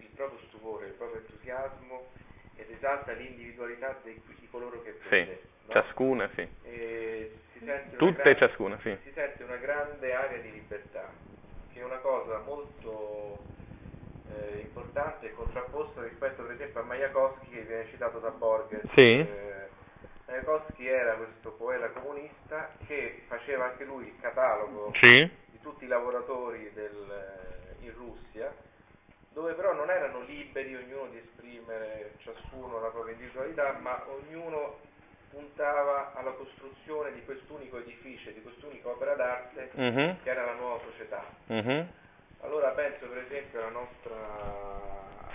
[0.00, 2.12] il proprio stupore, il proprio entusiasmo
[2.54, 5.42] ed esalta l'individualità di, di coloro che Sì, vede.
[5.66, 5.72] no?
[5.72, 6.48] ciascuna, sì.
[6.62, 8.98] E si sente una Tutte grande- ciascuna, sì.
[9.02, 11.12] si sente una grande area di libertà,
[11.72, 13.46] che è una cosa molto
[14.30, 18.82] eh, importante e contrapposta rispetto per esempio a Majakovsky che viene citato da Borges.
[18.94, 19.18] Sì.
[19.20, 19.68] Eh,
[20.26, 25.88] Majakovsky era questo poeta comunista che faceva anche lui il catalogo Sì, di tutti i
[25.88, 28.52] lavoratori del- in Russia,
[29.38, 34.80] dove però non erano liberi ognuno di esprimere ciascuno la propria individualità, ma ognuno
[35.30, 40.80] puntava alla costruzione di quest'unico edificio, di quest'unica opera d'arte mhm, che era la nuova
[40.90, 41.24] società.
[41.46, 41.88] mhm,
[42.40, 44.16] Allora penso per esempio alla nostra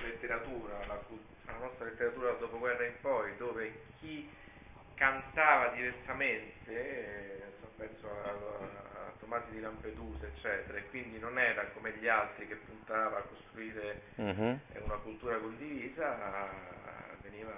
[0.01, 0.99] letteratura, alla,
[1.45, 4.30] alla nostra letteratura dal dopoguerra in poi, dove chi
[4.96, 7.41] cantava diversamente, eh,
[7.78, 12.56] penso a, a Tomasi di Lampedusa, eccetera, e quindi non era come gli altri che
[12.56, 16.50] puntava a costruire eh, una cultura condivisa,
[17.22, 17.52] veniva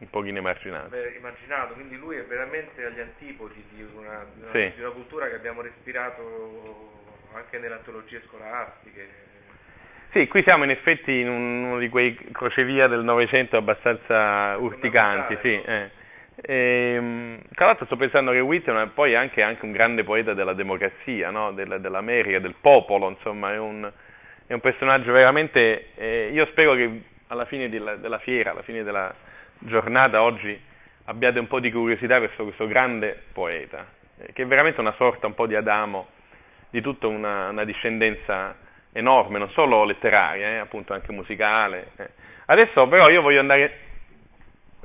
[0.00, 0.88] Un pochino emarginato.
[0.90, 4.72] beh, immaginato, quindi lui è veramente agli antipodi di una, di una- Sì.
[4.74, 7.04] di una cultura che abbiamo respirato
[7.34, 9.26] anche nelle antologie scolastiche.
[10.12, 15.52] Sì, qui siamo in effetti in uno di quei crocevia del Novecento abbastanza urticanti, sì.
[15.52, 15.90] Eh.
[16.40, 20.52] Ehm, tra l'altro sto pensando che Whitman è poi anche, anche un grande poeta della
[20.52, 21.52] democrazia, no?
[21.52, 23.90] Del- dell'America, del popolo, insomma, è un,
[24.46, 25.94] è un personaggio veramente...
[25.96, 29.12] eh, io spero che alla fine della, della fiera, alla fine della
[29.58, 30.58] giornata oggi
[31.06, 33.86] abbiate un po' di curiosità verso questo grande poeta,
[34.18, 36.08] eh, che è veramente una sorta un po' di Adamo
[36.70, 38.54] di tutta una, una discendenza
[38.92, 41.90] enorme, non solo letteraria, eh, appunto anche musicale.
[41.96, 42.08] eh.
[42.46, 43.86] Adesso però io voglio andare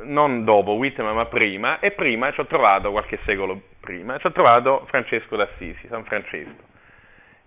[0.01, 4.31] non dopo Whitman ma prima, e prima ci ho trovato, qualche secolo prima, ci ho
[4.31, 6.71] trovato Francesco d'Assisi, San Francesco.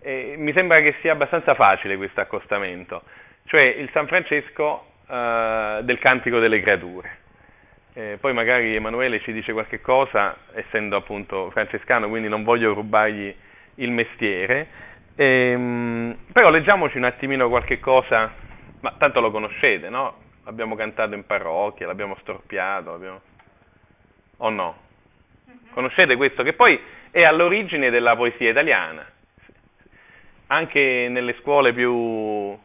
[0.01, 3.03] E mi sembra che sia abbastanza facile questo accostamento,
[3.47, 7.25] cioè il San Francesco eh, del Cantico delle Creature.
[7.95, 13.35] Eh, poi magari Emanuele ci dice qualche cosa, essendo appunto francescano, quindi non voglio rubargli
[13.77, 14.67] il mestiere.
[15.17, 18.31] Ehm, però leggiamoci un attimino qualche cosa,
[18.81, 20.25] ma tanto lo conoscete, no?
[20.47, 23.21] L'abbiamo cantato in parrocchia, l'abbiamo storpiato, l'abbiamo...
[24.37, 24.77] o no?
[25.73, 26.45] Conoscete questo?
[26.45, 26.81] Che poi
[27.11, 29.05] è all'origine della poesia italiana.
[30.47, 32.57] Anche nelle scuole più,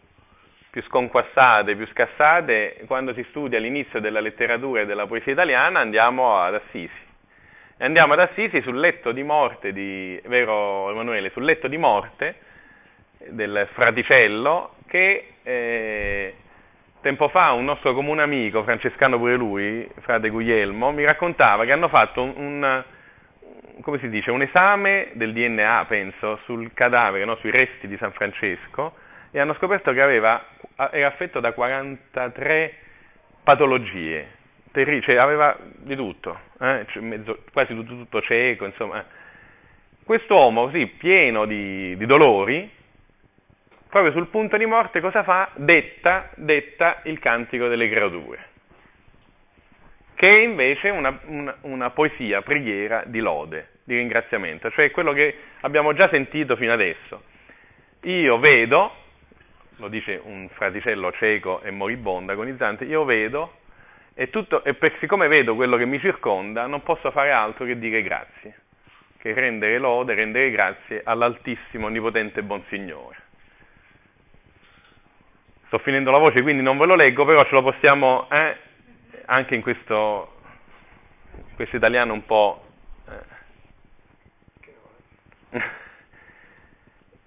[0.69, 6.37] più sconquassate, più scassate, quando si studia l'inizio della letteratura e della poesia italiana andiamo
[6.37, 7.09] ad Assisi.
[7.77, 12.35] E andiamo ad Assisi sul letto di morte di, vero Emanuele, sul letto di morte
[13.29, 16.35] del fraticello che eh,
[17.01, 21.87] tempo fa un nostro comune amico, francescano pure lui, frate Guglielmo, mi raccontava che hanno
[21.87, 22.83] fatto un, un-
[23.81, 28.11] come si dice, un esame del DNA, penso, sul cadavere, no, sui resti di San
[28.11, 28.93] Francesco
[29.31, 30.43] e hanno scoperto che aveva,
[30.91, 32.73] era affetto da 43
[33.43, 34.27] patologie,
[34.71, 39.03] terri- cioè aveva di tutto, eh, cioè mezzo- quasi tutto, tutto cieco, insomma.
[40.03, 42.69] Quest'uomo così pieno di, di dolori,
[43.91, 45.49] proprio sul punto di morte cosa fa?
[45.55, 48.39] Detta, detta il cantico delle creature,
[50.15, 55.35] che è invece una, una- una poesia, preghiera di lode, di ringraziamento, cioè quello che
[55.59, 57.23] abbiamo già sentito fino adesso.
[58.03, 58.95] Io vedo,
[59.75, 63.57] lo dice un fraticello cieco e moribondo, agonizzante, io vedo
[64.13, 67.77] e, tutto, e per, siccome vedo quello che mi circonda non posso fare altro che
[67.77, 68.55] dire grazie,
[69.17, 73.17] che rendere lode, rendere grazie all'altissimo, onnipotente e buon Signore.
[75.71, 78.57] Sto finendo la voce, quindi non ve lo leggo, però ce lo possiamo, eh,
[79.27, 80.33] anche in questo,
[81.55, 82.61] questo italiano un po'...
[85.49, 85.61] eh.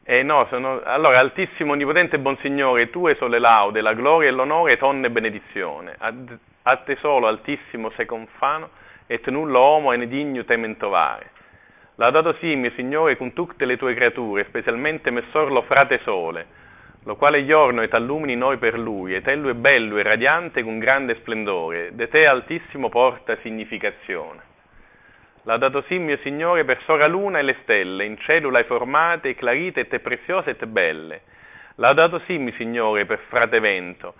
[0.04, 4.28] Eh no, sono, allora, altissimo, onnipotente e buon Signore, tue sono le laude, la gloria
[4.28, 5.94] e l'onore, tonne e benedizione.
[5.96, 6.12] A,
[6.64, 8.68] a te solo, altissimo, sei confano,
[9.06, 11.30] et nulla uomo e ne digno te mentovare.
[11.94, 16.60] Laudato sì, mio Signore, con tutte le tue creature, specialmente messor lo frate sole,
[17.04, 20.78] lo quale giorno et allumini noi per lui, et ello è bello e radiante con
[20.78, 24.52] grande splendore, de te altissimo porta significazione.
[25.42, 29.34] Laudato sì, mio Signore, per sora luna e le stelle, in cielo l'hai formate, e
[29.34, 31.20] clarite e te preziose e te belle.
[31.74, 34.14] Laudato sì, mio Signore, per frate vento,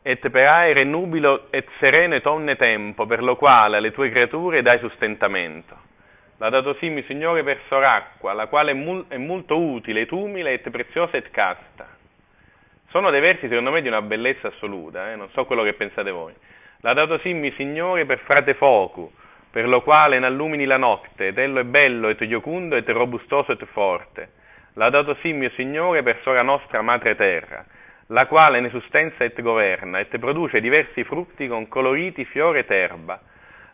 [0.00, 4.62] et per aere nubilo et sereno et onne tempo, per lo quale alle tue creature
[4.62, 5.76] dai sostentamento.
[6.38, 10.54] Laudato sì, mio Signore, per soracqua, la quale è, mul- è molto utile, et umile,
[10.54, 11.98] et preziosa et casta.
[12.90, 15.16] Sono dei versi, secondo me, di una bellezza assoluta, eh?
[15.16, 16.34] non so quello che pensate voi.
[16.80, 19.08] Laudato sì, mio Signore, per frate focu,
[19.48, 23.64] per lo quale n'allumini la notte, ed ello è bello, et giocundo, et robustoso, et
[23.66, 24.30] forte.
[24.74, 27.64] Laudato sì, mio Signore, per sora nostra madre terra,
[28.08, 33.20] la quale ne sustenza et governa, et produce diversi frutti con coloriti fiore ed erba.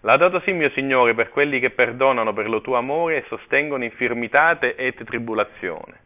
[0.00, 4.76] Laudato sia mio Signore per quelli che perdonano per lo tuo amore e sostengono infirmitate
[4.76, 6.04] et tribulazione.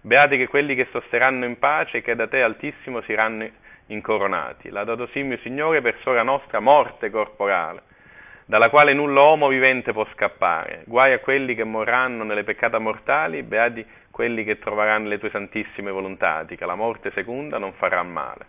[0.00, 3.48] Beati che quelli che sosteranno in pace e che da te altissimo saranno
[3.86, 4.70] incoronati.
[4.70, 7.82] Laudato sia mio Signore per sola nostra morte corporale,
[8.44, 10.82] dalla quale nulla uomo vivente può scappare.
[10.86, 15.90] Guai a quelli che morranno nelle peccate mortali, beati quelli che troveranno le tue santissime
[15.90, 18.46] volontati, che la morte seconda non farà male.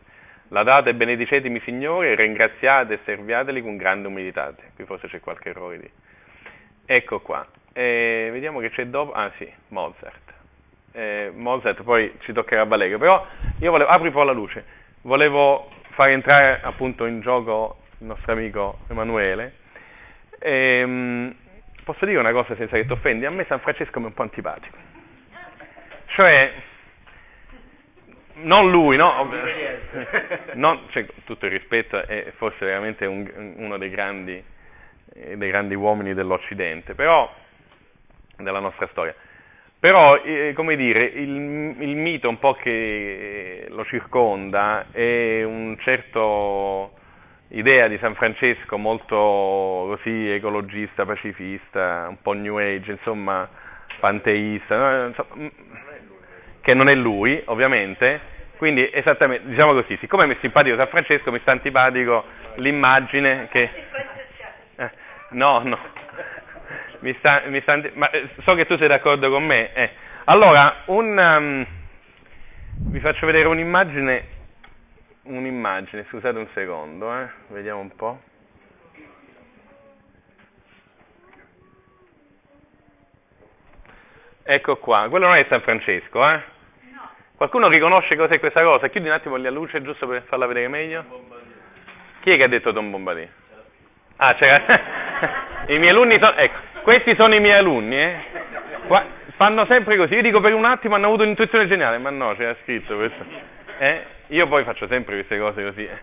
[0.50, 4.54] Ladate e benedicetemi Signore, e ringraziate e serviateli con grande umilità.
[4.76, 5.90] Qui forse c'è qualche errore di...
[6.86, 7.46] Ecco qua.
[7.74, 9.12] Eh, vediamo che c'è dopo...
[9.12, 10.39] Ah sì, Mozart.
[11.00, 13.26] Eh, Mozart poi ci toccherà Valerio, però
[13.60, 13.90] io volevo...
[13.90, 14.66] Apri un po' la luce.
[15.02, 19.54] Volevo far entrare appunto in gioco il nostro amico Emanuele.
[20.40, 21.34] Eh,
[21.84, 23.26] posso dire una cosa senza che ti offendi?
[23.26, 24.90] A me San Francesco mi è un po' antipatico
[26.20, 26.52] cioè,
[28.42, 29.32] non lui, no?
[30.56, 34.44] non, cioè, tutto il rispetto, è forse veramente un, uno dei grandi,
[35.14, 37.34] dei grandi, uomini dell'Occidente, però,
[38.36, 39.16] della nostra storia.
[39.80, 46.98] Però, eh, come dire, il, il, mito un po' che lo circonda è un certo
[47.50, 53.48] idea di San Francesco molto così ecologista, pacifista, un po' new age, insomma,
[54.02, 55.50] panteista, insomma,
[56.60, 58.20] che non è lui, ovviamente,
[58.58, 62.26] quindi esattamente, diciamo così, siccome mi è simpatico San Francesco, mi sta antipatico
[62.56, 63.70] l'immagine che...
[64.76, 64.90] Eh,
[65.30, 65.78] no, no,
[67.00, 69.74] mi sta, mi sta, ma eh, so che tu sei d'accordo con me.
[69.74, 69.90] Eh.
[70.26, 71.66] Allora, un, um,
[72.92, 74.24] vi faccio vedere un'immagine,
[75.24, 78.22] un'immagine, scusate un secondo, eh, vediamo un po'.
[84.44, 86.42] Ecco qua, quello non è San Francesco, eh?
[86.92, 87.10] No.
[87.36, 88.88] Qualcuno riconosce cos'è questa cosa?
[88.88, 91.06] Chiudi un attimo la luce giusto per farla vedere meglio.
[92.22, 93.30] Chi è che ha detto Don Bombadì?
[94.18, 94.64] Ah, c'era.
[95.68, 96.34] I miei alunni sono.
[96.36, 98.16] Ecco, questi sono i miei alunni, eh?
[98.88, 99.06] Qua,
[99.36, 100.16] fanno sempre così.
[100.16, 103.24] Io dico per un attimo hanno avuto un'intuizione geniale, ma no, c'era scritto questo.
[103.78, 104.04] Eh?
[104.28, 105.86] Io poi faccio sempre queste cose così.
[105.86, 105.98] Eh?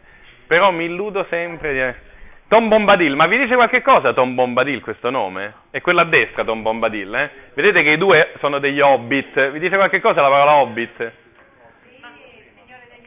[0.46, 2.14] Però mi illudo sempre di.
[2.48, 5.52] Tom Bombadil, ma vi dice qualche cosa Tom Bombadil questo nome?
[5.72, 7.30] È quello a destra Tom Bombadil, eh?
[7.54, 11.12] Vedete che i due sono degli hobbit, vi dice qualche cosa la parola hobbit?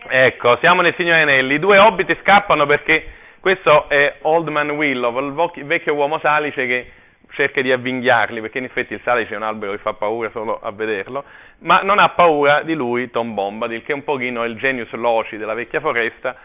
[0.10, 3.06] Ecco, siamo nel Signore Anelli, i due hobbit scappano perché
[3.40, 5.18] questo è Old Man Willow,
[5.56, 6.92] il vecchio uomo salice che
[7.32, 10.60] cerca di avvinghiarli, perché in effetti il salice è un albero che fa paura solo
[10.62, 11.24] a vederlo,
[11.60, 15.38] ma non ha paura di lui Tom Bombadil, che è un pochino il genius loci
[15.38, 16.36] della vecchia foresta,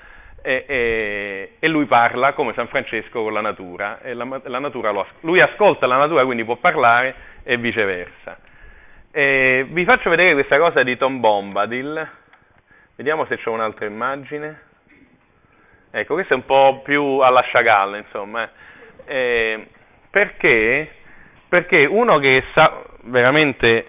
[0.43, 4.91] e, e, e, lui parla come San Francesco con la natura, e la, la natura
[4.91, 8.39] lo, lui ascolta la natura, quindi può parlare e viceversa.
[9.11, 12.09] E vi faccio vedere questa cosa di Tom Bombadil,
[12.97, 14.73] vediamo se c'è un'altra immagine.
[15.91, 18.51] Ecco, questa è un po' più alla Chagall, insomma.
[19.07, 19.67] Eh,
[20.15, 20.89] perché?
[21.49, 23.85] Perché uno che sa veramente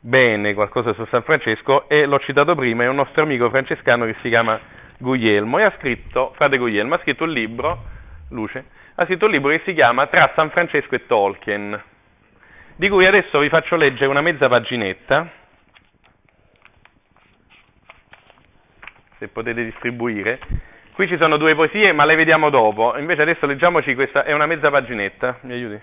[0.00, 4.16] bene qualcosa su San Francesco, e l'ho citato prima, è un nostro amico francescano che
[4.22, 4.58] si chiama
[4.96, 7.84] Guglielmo e ha scritto, frate Guglielmo, ha scritto un libro,
[8.30, 8.64] luce,
[8.94, 11.82] ha scritto un libro che si chiama Tra San Francesco e Tolkien,
[12.76, 15.30] di cui adesso vi faccio leggere una mezza paginetta,
[19.18, 20.38] se potete distribuire.
[20.98, 22.98] Qui ci sono due poesie, ma le vediamo dopo.
[22.98, 25.38] Invece adesso leggiamoci questa, è una mezza paginetta.
[25.42, 25.80] Mi aiuti?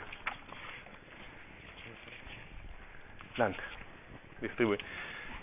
[3.36, 3.64] Dante,
[4.40, 4.78] distribui.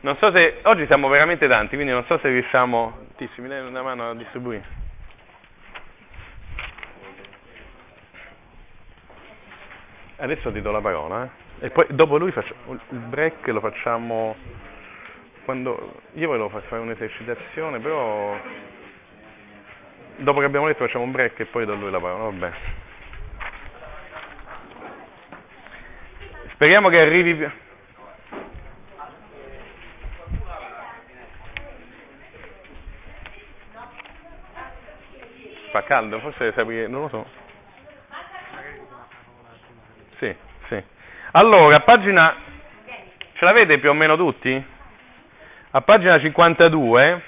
[0.00, 3.66] Non so se, oggi siamo veramente tanti, quindi non so se riusciamo, Tissi, mi dai
[3.66, 4.62] una mano a distribuire?
[10.16, 11.64] Adesso ti do la parola, eh?
[11.64, 14.36] E poi dopo lui faccio, il break lo facciamo
[15.46, 18.38] quando, io volevo fare un'esercitazione, però
[20.16, 22.52] dopo che abbiamo letto facciamo un break e poi do lui la parola, vabbè.
[26.52, 27.50] Speriamo che arrivi
[35.72, 37.26] Fa caldo, forse sapere, non lo so.
[40.18, 40.36] Sì,
[40.68, 40.82] sì.
[41.30, 42.36] Allora, a pagina,
[43.32, 44.64] ce l'avete più o meno tutti?
[45.70, 47.22] A pagina 52,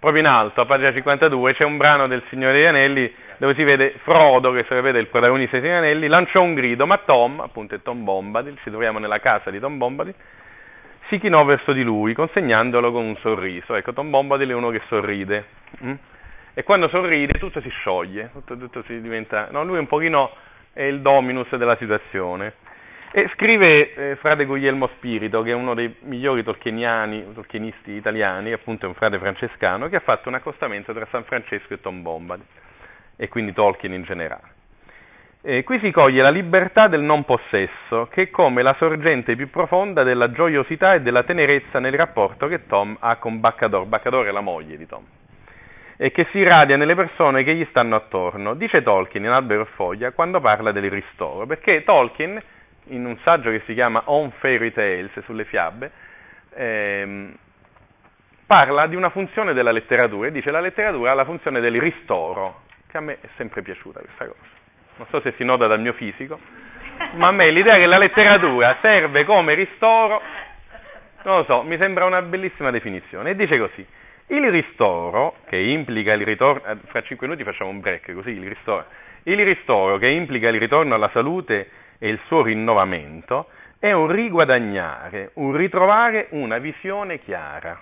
[0.00, 3.62] proprio in alto, a pagina 52, c'è un brano del Signore degli Anelli dove si
[3.62, 7.40] vede Frodo, che sarebbe il protagonista dei Signori degli Anelli, lanciò un grido, ma Tom,
[7.40, 10.14] appunto è Tom Bombadil, ci troviamo nella casa di Tom Bombadil,
[11.08, 13.74] si chinò verso di lui, consegnandolo con un sorriso.
[13.74, 15.44] Ecco, Tom Bombadil è uno che sorride.
[15.84, 15.94] Mm?
[16.54, 19.48] E quando sorride tutto si scioglie, tutto, tutto si diventa...
[19.50, 20.32] No, lui è un pochino
[20.72, 22.54] è il dominus della situazione.
[23.12, 28.88] E scrive eh, frate Guglielmo Spirito, che è uno dei migliori tolkienisti italiani, appunto è
[28.88, 32.44] un frate francescano, che ha fatto un accostamento tra San Francesco e Tom Bombadil,
[33.16, 34.58] e quindi Tolkien in generale.
[35.42, 39.50] E qui si coglie la libertà del non possesso, che è come la sorgente più
[39.50, 43.86] profonda della gioiosità e della tenerezza nel rapporto che Tom ha con Baccador.
[43.86, 45.04] Baccador è la moglie di Tom
[46.02, 49.66] e che si irradia nelle persone che gli stanno attorno, dice Tolkien in Albero e
[49.74, 52.40] Foglia quando parla del ristoro, perché Tolkien
[52.84, 55.90] in un saggio che si chiama On Fairy Tales, sulle fiabe,
[56.54, 57.36] ehm,
[58.46, 62.62] parla di una funzione della letteratura e dice la letteratura ha la funzione del ristoro,
[62.88, 64.58] che a me è sempre piaciuta questa cosa.
[64.96, 66.38] Non so se si nota dal mio fisico,
[67.14, 70.20] ma a me l'idea che la letteratura serve come ristoro,
[71.22, 73.30] non lo so, mi sembra una bellissima definizione.
[73.30, 73.86] E dice così,
[74.28, 78.48] il ristoro, che implica il ritorno, eh, fra cinque minuti facciamo un break, così il
[78.48, 78.84] ristoro,
[79.24, 81.68] il ristoro che implica il ritorno alla salute
[82.00, 83.48] e il suo rinnovamento
[83.78, 87.78] è un riguadagnare, un ritrovare una visione chiara.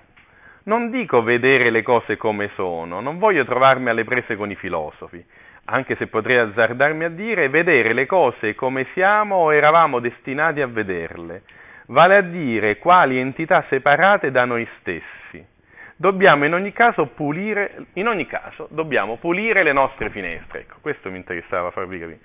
[0.64, 5.24] Non dico vedere le cose come sono, non voglio trovarmi alle prese con i filosofi,
[5.66, 10.66] anche se potrei azzardarmi a dire vedere le cose come siamo o eravamo destinati a
[10.66, 11.42] vederle,
[11.86, 15.46] vale a dire quali entità separate da noi stessi.
[15.96, 21.10] Dobbiamo in ogni caso pulire, in ogni caso dobbiamo pulire le nostre finestre, ecco, questo
[21.10, 22.20] mi interessava farvi capire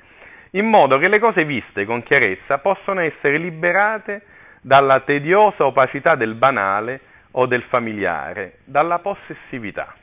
[0.56, 4.22] in modo che le cose viste con chiarezza possano essere liberate
[4.62, 7.00] dalla tediosa opacità del banale
[7.32, 9.96] o del familiare, dalla possessività.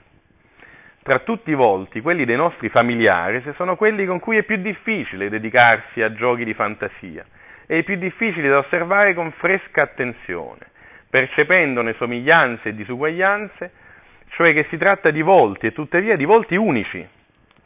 [1.03, 5.31] Tra tutti i volti, quelli dei nostri familiari sono quelli con cui è più difficile
[5.31, 7.25] dedicarsi a giochi di fantasia
[7.67, 10.67] e i più difficili da osservare con fresca attenzione,
[11.09, 13.73] percependone somiglianze e disuguaglianze,
[14.31, 17.07] cioè che si tratta di volti e tuttavia di volti unici,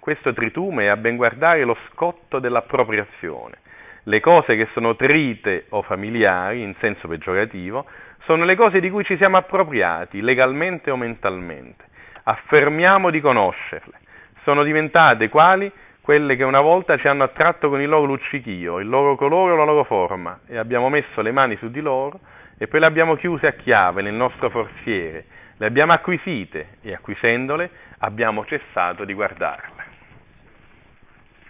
[0.05, 3.57] questo tritume è a ben guardare lo scotto dell'appropriazione.
[4.03, 7.87] Le cose che sono trite o familiari, in senso peggiorativo,
[8.25, 11.87] sono le cose di cui ci siamo appropriati, legalmente o mentalmente.
[12.25, 13.95] Affermiamo di conoscerle.
[14.43, 15.73] Sono diventate quali?
[16.03, 19.57] Quelle che una volta ci hanno attratto con il loro luccichio, il loro colore o
[19.57, 22.21] la loro forma, e abbiamo messo le mani su di loro
[22.59, 25.25] e poi le abbiamo chiuse a chiave nel nostro forziere,
[25.57, 29.74] le abbiamo acquisite e acquisendole abbiamo cessato di guardarle.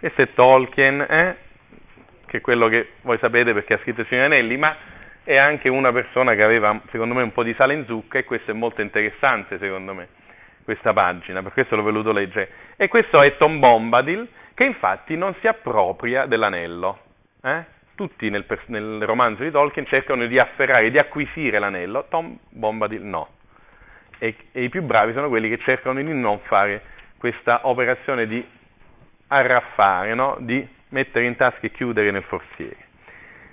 [0.05, 1.35] Questo è Tolkien, eh?
[2.27, 4.77] che è quello che voi sapete perché ha scritto i Signori Anelli, ma
[5.23, 8.23] è anche una persona che aveva, secondo me, un po' di sale in zucca e
[8.23, 10.09] questo è molto interessante, secondo me,
[10.63, 12.49] questa pagina, per questo l'ho voluto leggere.
[12.75, 16.99] E questo è Tom Bombadil, che infatti non si appropria dell'anello.
[17.41, 17.63] Eh?
[17.95, 23.29] Tutti nel, nel, romanzo di Tolkien cercano di afferrare, di acquisire l'anello, Tom Bombadil no.
[24.19, 28.53] E, e i più bravi sono quelli che cercano di non fare questa operazione di
[29.27, 30.37] arraffare, no?
[30.39, 32.77] di mettere in tasca e chiudere nel forziere.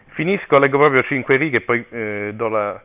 [0.09, 2.81] Finisco, leggo proprio cinque righe e poi eh, la...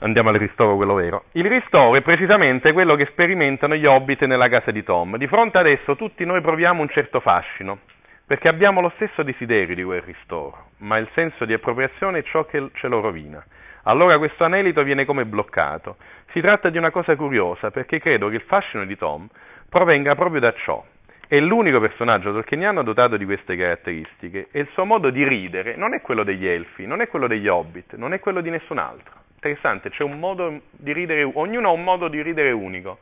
[0.00, 1.24] andiamo al ristoro, quello vero.
[1.32, 5.16] Il ristoro è precisamente quello che sperimentano gli hobbit nella casa di Tom.
[5.16, 7.80] Di fronte ad esso tutti noi proviamo un certo fascino,
[8.26, 12.44] perché abbiamo lo stesso desiderio di quel ristoro, ma il senso di appropriazione è ciò
[12.44, 13.42] che ce lo rovina.
[13.84, 15.96] Allora questo anelito viene come bloccato.
[16.32, 19.26] Si tratta di una cosa curiosa, perché credo che il fascino di Tom
[19.70, 20.84] provenga proprio da ciò,
[21.28, 25.92] è l'unico personaggio tolkieniano dotato di queste caratteristiche e il suo modo di ridere non
[25.92, 29.12] è quello degli elfi, non è quello degli hobbit, non è quello di nessun altro.
[29.34, 32.98] Interessante, c'è un modo di ridere, ognuno ha un modo di ridere unico.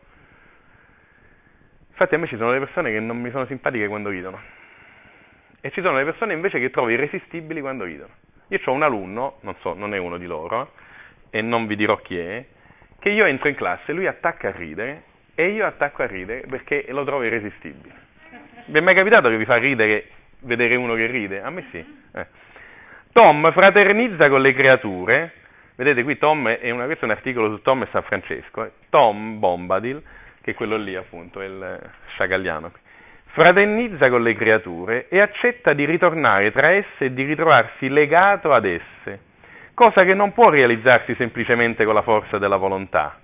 [1.91, 4.41] Infatti a me ci sono delle persone che non mi sono simpatiche quando ridono
[5.61, 8.13] e ci sono delle persone invece che trovo irresistibili quando ridono.
[8.49, 10.73] Io ho un alunno, non so, non è uno di loro,
[11.31, 12.45] e non vi dirò chi è,
[12.99, 15.03] che io entro in classe, lui attacca a ridere
[15.35, 18.06] e io attacco a ridere perché lo trovo irresistibile.
[18.69, 20.09] Vi è mai capitato che vi fa ridere
[20.41, 21.41] vedere uno che ride?
[21.41, 21.79] A me sì.
[22.13, 22.27] Eh.
[23.13, 25.33] Tom fraternizza con le creature.
[25.77, 28.65] Vedete qui Tom è una, questo è un articolo su Tom e San Francesco.
[28.65, 28.73] Eh.
[28.91, 30.03] Tom Bombadil,
[30.43, 31.81] che è quello lì appunto, è il
[32.15, 32.73] sciagalliano.
[33.27, 38.65] Fraternizza con le creature e accetta di ritornare tra esse e di ritrovarsi legato ad
[38.65, 39.21] esse,
[39.75, 43.21] cosa che non può realizzarsi semplicemente con la forza della volontà.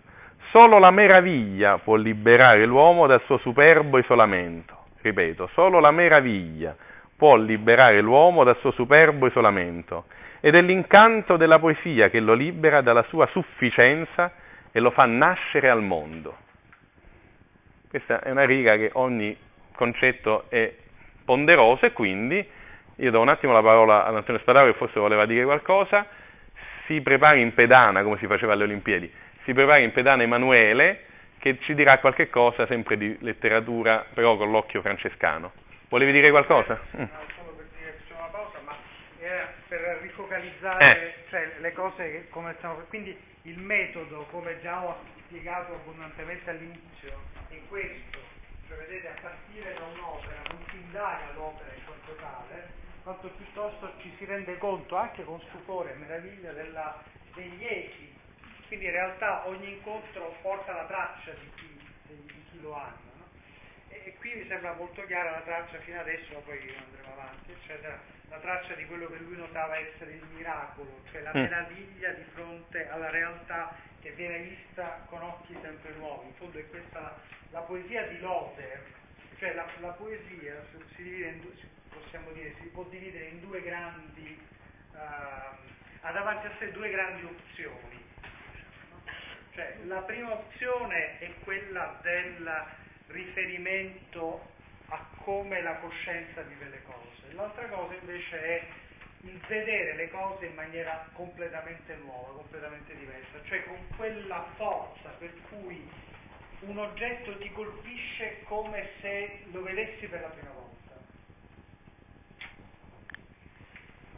[0.50, 6.74] Solo la meraviglia può liberare l'uomo dal suo superbo isolamento ripeto, solo la meraviglia
[7.16, 10.06] può liberare l'uomo dal suo superbo isolamento
[10.40, 14.32] ed è l'incanto della poesia che lo libera dalla sua sufficienza
[14.72, 16.36] e lo fa nascere al mondo.
[17.88, 19.36] Questa è una riga che ogni
[19.74, 20.74] concetto è
[21.24, 22.44] ponderoso e quindi
[22.96, 26.06] io do un attimo la parola ad Antonio Spadaro che forse voleva dire qualcosa,
[26.86, 29.12] si prepari in pedana come si faceva alle Olimpiadi,
[29.44, 31.04] si prepari in pedana Emanuele
[31.42, 35.50] che ci dirà qualche cosa sempre di letteratura, però con l'occhio francescano.
[35.88, 36.78] Volevi dire qualcosa?
[36.92, 38.76] No, solo per dire che c'è una pausa, ma
[39.18, 44.98] era per rifocalizzare cioè, le cose che, come stiamo quindi il metodo come già ho
[45.24, 47.12] spiegato abbondantemente all'inizio
[47.48, 48.18] è questo
[48.68, 52.68] cioè vedete a partire da un'opera non si indaga l'opera in quanto tale
[53.02, 57.02] quanto piuttosto ci si rende conto anche con stupore e meraviglia della,
[57.34, 58.12] degli echi
[58.72, 63.28] quindi in realtà ogni incontro porta la traccia di chi, di chi lo hanno no?
[63.90, 68.00] e, qui mi sembra molto chiara la traccia fino adesso poi andremo avanti eccetera
[68.30, 71.42] la traccia di quello che lui notava essere il miracolo, cioè la Mm.
[71.42, 76.28] meraviglia di fronte alla realtà che viene vista con occhi sempre nuovi.
[76.28, 77.20] In fondo è questa
[77.50, 78.80] la, poesia di Lothar,
[79.38, 80.64] cioè la, la poesia
[80.96, 81.42] si, in
[82.32, 84.40] dire, si può dividere in due grandi,
[84.94, 85.56] ehm,
[86.00, 88.11] ha davanti a sé due grandi opzioni.
[89.54, 92.64] Cioè, la prima opzione è quella del
[93.08, 94.50] riferimento
[94.88, 98.66] a come la coscienza vive le cose, l'altra cosa invece è
[99.24, 105.32] il vedere le cose in maniera completamente nuova, completamente diversa, cioè con quella forza per
[105.48, 105.88] cui
[106.60, 110.70] un oggetto ti colpisce come se lo vedessi per la prima volta.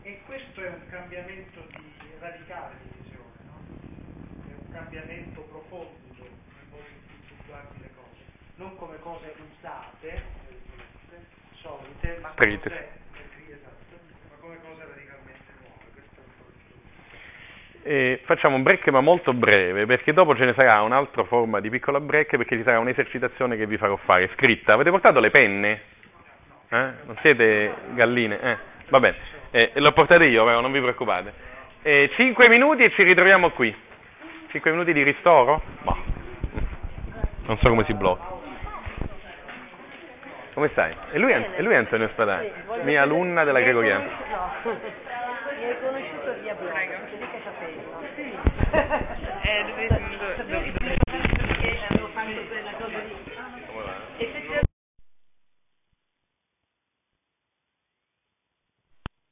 [0.02, 3.62] E questo è un cambiamento di radicale di visione, no?
[4.48, 8.22] è un cambiamento profondo nel modo in cui tu guardi le cose,
[8.56, 11.18] non come cose usate, eh,
[11.62, 12.68] solite, ma Trite.
[12.68, 13.94] cose, eh, esatto,
[14.30, 15.84] ma come cose radicalmente nuove.
[15.94, 17.88] Questo è un po' il punto.
[17.88, 21.70] E facciamo un break ma molto breve perché dopo ce ne sarà un'altra forma di
[21.70, 24.72] piccola break perché ci sarà un'esercitazione che vi farò fare scritta.
[24.74, 25.80] Avete portato le penne?
[26.68, 26.92] Eh?
[27.06, 28.40] Non siete galline?
[28.40, 29.16] Eh, Va bene,
[29.50, 31.32] Eh, l'ho portate io, però non vi preoccupate.
[31.82, 33.74] Eh, cinque minuti e ci ritroviamo qui.
[34.54, 35.60] Cinque minuti di ristoro?
[35.82, 35.96] Boh.
[37.46, 38.22] Non so come si blocca.
[40.54, 40.94] Come stai?
[41.10, 42.52] E lui, è- e lui è Antonio Spadani,
[42.84, 44.04] mia alunna della Gregoriana.
[44.04, 44.70] No,
[45.58, 47.82] mi hai conosciuto via blog, perché mica sapevo.
[48.70, 49.23] Dove-